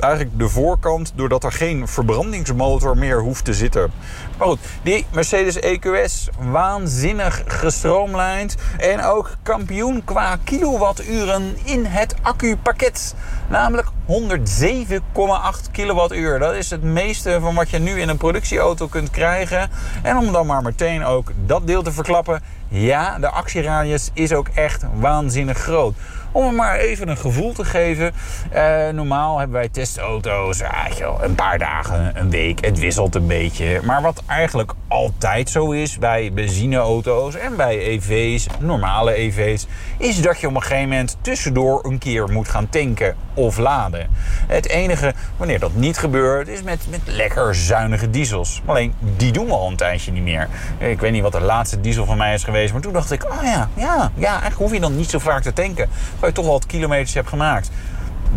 [0.00, 3.90] eigenlijk de voorkant, doordat er geen verbrandingsmotor meer hoeft te zitten.
[4.38, 8.56] Maar goed, die Mercedes EQS, waanzinnig gestroomlijnd.
[8.78, 13.14] En ook kampioen qua kilowatturen in het accupakket.
[13.48, 16.38] Namelijk 107,8 kilowattuur.
[16.38, 19.70] Dat is het meeste van wat je nu in een productieauto kunt krijgen.
[20.02, 22.42] En om dan maar meteen ook dat deel te verklappen.
[22.68, 25.94] Ja, de actieradius is ook echt waanzinnig groot.
[26.32, 28.12] Om hem maar even een gevoel te geven.
[28.54, 32.64] Uh, normaal hebben wij testauto's, ah, een paar dagen, een week.
[32.64, 33.80] Het wisselt een beetje.
[33.84, 39.66] Maar wat eigenlijk altijd zo is bij benzineauto's en bij EV's, normale EV's,
[39.98, 44.08] is dat je op een gegeven moment tussendoor een keer moet gaan tanken of laden.
[44.46, 48.62] Het enige wanneer dat niet gebeurt is met, met lekker zuinige diesels.
[48.64, 50.48] Alleen die doen we al een tijdje niet meer.
[50.78, 53.24] Ik weet niet wat de laatste diesel van mij is geweest, maar toen dacht ik,
[53.24, 55.88] oh ja, ja, ja, eigenlijk hoef je dan niet zo vaak te tanken.
[56.18, 57.70] Waar je toch al wat kilometers hebt gemaakt.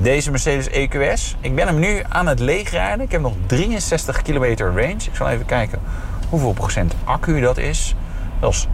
[0.01, 3.05] Deze Mercedes EQS, ik ben hem nu aan het leegrijden.
[3.05, 4.91] Ik heb nog 63 kilometer range.
[4.91, 5.79] Ik zal even kijken
[6.29, 7.95] hoeveel procent accu dat is.
[8.41, 8.67] Dat is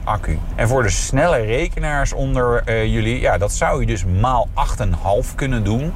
[0.00, 0.38] 12% accu.
[0.54, 4.48] En voor de snelle rekenaars onder uh, jullie, ja, dat zou je dus maal
[5.24, 5.92] 8,5 kunnen doen.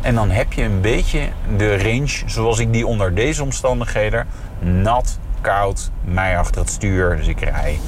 [0.00, 4.26] En dan heb je een beetje de range zoals ik die onder deze omstandigheden.
[4.58, 7.16] Nat, koud, mij achter het stuur.
[7.16, 7.78] Dus ik rij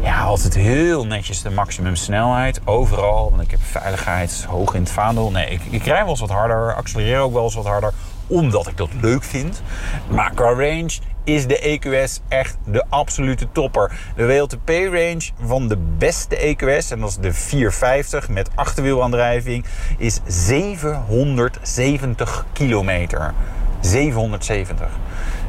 [0.00, 2.60] ja, altijd heel netjes de maximum snelheid.
[2.64, 5.30] Overal, want ik heb veiligheid hoog in het vaandel.
[5.30, 7.92] Nee, ik, ik rij wel eens wat harder, accelereer ook wel eens wat harder.
[8.26, 9.62] Omdat ik dat leuk vind.
[10.08, 10.98] Maar qua range
[11.28, 13.92] is de EQS echt de absolute topper.
[14.16, 19.64] De WLTP-range van de beste EQS, en dat is de 450 met achterwielaandrijving,
[19.98, 23.32] is 770 kilometer.
[23.80, 24.88] 770.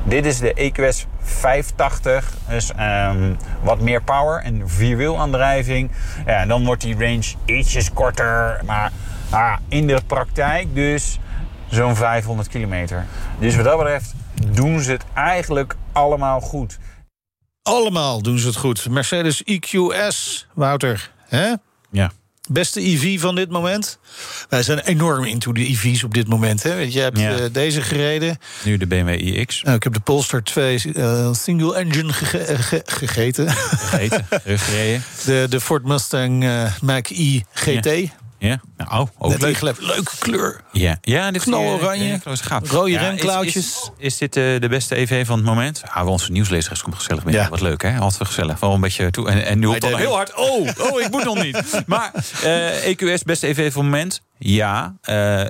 [0.03, 5.91] Dit is de EQS 580, dus um, wat meer power en vierwielaandrijving.
[6.25, 8.91] Ja, dan wordt die range ietsjes korter, maar
[9.29, 11.19] ah, in de praktijk dus
[11.67, 13.05] zo'n 500 kilometer.
[13.39, 14.15] Dus wat dat betreft
[14.47, 16.77] doen ze het eigenlijk allemaal goed.
[17.63, 18.89] Allemaal doen ze het goed.
[18.89, 21.53] Mercedes EQS, Wouter, hè?
[21.91, 22.11] Ja.
[22.51, 23.99] Beste EV van dit moment?
[24.49, 26.63] Wij zijn enorm into de EV's op dit moment.
[26.63, 26.73] Hè?
[26.73, 27.37] Je hebt Ja.
[27.37, 28.37] eh, deze gereden.
[28.63, 29.61] Nu de BMW iX.
[29.63, 33.49] Nou, ik heb de Polestar 2 eh, single engine gege- eh, ge- gegeten.
[33.51, 34.25] Gegeten,
[34.59, 35.03] gereden.
[35.25, 37.85] De, de Ford Mustang eh Mach-E GT.
[37.85, 38.07] Ja,
[38.39, 39.49] nou, ook Net leuk.
[39.49, 39.81] ingelept.
[39.81, 40.61] Leuke kleur.
[40.71, 42.19] Ja, ja dit Knaloranje.
[42.23, 42.71] eh, gaaf.
[42.71, 43.55] Rode Ja, remklauwtjes.
[43.55, 45.81] Is, is, is dit eh, de beste EV van het moment?
[45.95, 47.43] Ja, wel onze nieuwslezer komt gezellig binnen.
[47.43, 47.49] Ja.
[47.49, 47.97] Wat leuk, hè?
[47.97, 48.59] Altijd gezellig.
[48.59, 49.29] Wel een beetje toe.
[49.29, 50.35] En, en nu op heel hard.
[50.35, 51.61] Oh, oh, ik moet nog niet.
[51.85, 52.11] Maar
[52.43, 54.21] eh, EQS, beste EV van het moment?
[54.41, 54.95] Ja.
[55.01, 55.41] eh,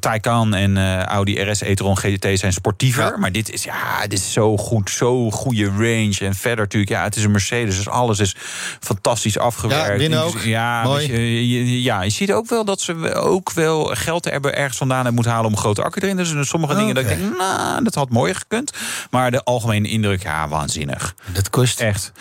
[0.00, 3.18] Taycan en Audi RS e-tron GT zijn sportiever.
[3.18, 4.90] Maar dit is, ja, dit is zo goed.
[4.90, 6.16] Zo goede range.
[6.18, 7.76] En verder natuurlijk, ja, het is een Mercedes.
[7.76, 8.36] Dus alles is
[8.80, 10.02] fantastisch afgewerkt.
[10.10, 10.38] Ja, ook.
[10.40, 11.12] Ja, Mooi.
[11.12, 14.96] je, je- ja, je ziet ook wel dat ze ook wel geld hebben ergens vandaan
[14.96, 16.16] hebben moeten halen om een grote accu erin.
[16.16, 18.72] Dus er zijn sommige dingen dat ik denk, nou, dat had mooier gekund.
[19.10, 21.14] Maar de algemene indruk, ja, waanzinnig.
[21.32, 22.12] Dat kost echt.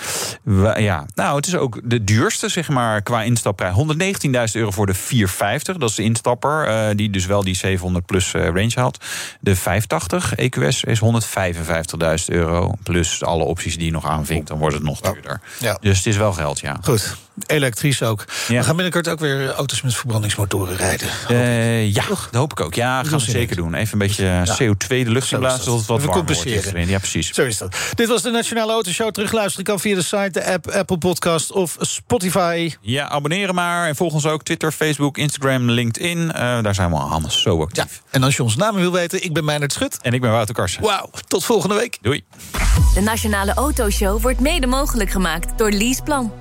[0.78, 3.76] Ja, nou, het is ook de duurste, zeg maar, qua instapprijs.
[3.76, 5.78] 119.000 euro voor de 450.
[5.82, 8.98] Dat is de instapper, eh, die dus wel die 700 plus eh, range had.
[9.40, 12.74] De 580 EQS is 155.000 euro.
[12.84, 15.42] Plus alle opties die je nog aanvinkt, dan wordt het nog duurder.
[15.60, 15.78] Ja.
[15.82, 16.78] Dus het is wel geld, ja.
[16.84, 18.26] Goed, elektrisch ook.
[18.48, 21.08] We gaan binnenkort ook weer auto's met verbrandingsmotoren rijden.
[21.28, 22.74] Eh, ja, dat hoop ik ook.
[22.74, 23.74] Ja, gaan we zeker doen.
[23.74, 25.66] Even een beetje eh, CO2 de lucht Zo in is blazen, dat.
[25.66, 26.90] zodat het wat Even warmer wordt.
[26.90, 27.30] Ja, precies.
[27.34, 27.76] Zo is dat.
[27.94, 29.12] Dit was de Nationale Autoshow.
[29.12, 32.74] Terugluisteren kan via de site, de app, Apple Podcast of Spotify.
[32.82, 33.88] Ja, abonneren maar.
[33.88, 36.32] En volg ons ook Twitter, Facebook, Instagram, LinkedIn.
[36.32, 38.02] Eh, daar zijn we allemaal zo actief.
[38.10, 39.98] En als je ons namen wil weten, ik ben Meijnerd Schut.
[40.02, 40.82] En ik ben Wouter Karsen.
[40.82, 41.98] Wauw, tot volgende week.
[42.02, 42.24] Doei.
[42.94, 46.41] De Nationale Autoshow wordt mede mogelijk gemaakt door Leaseplan.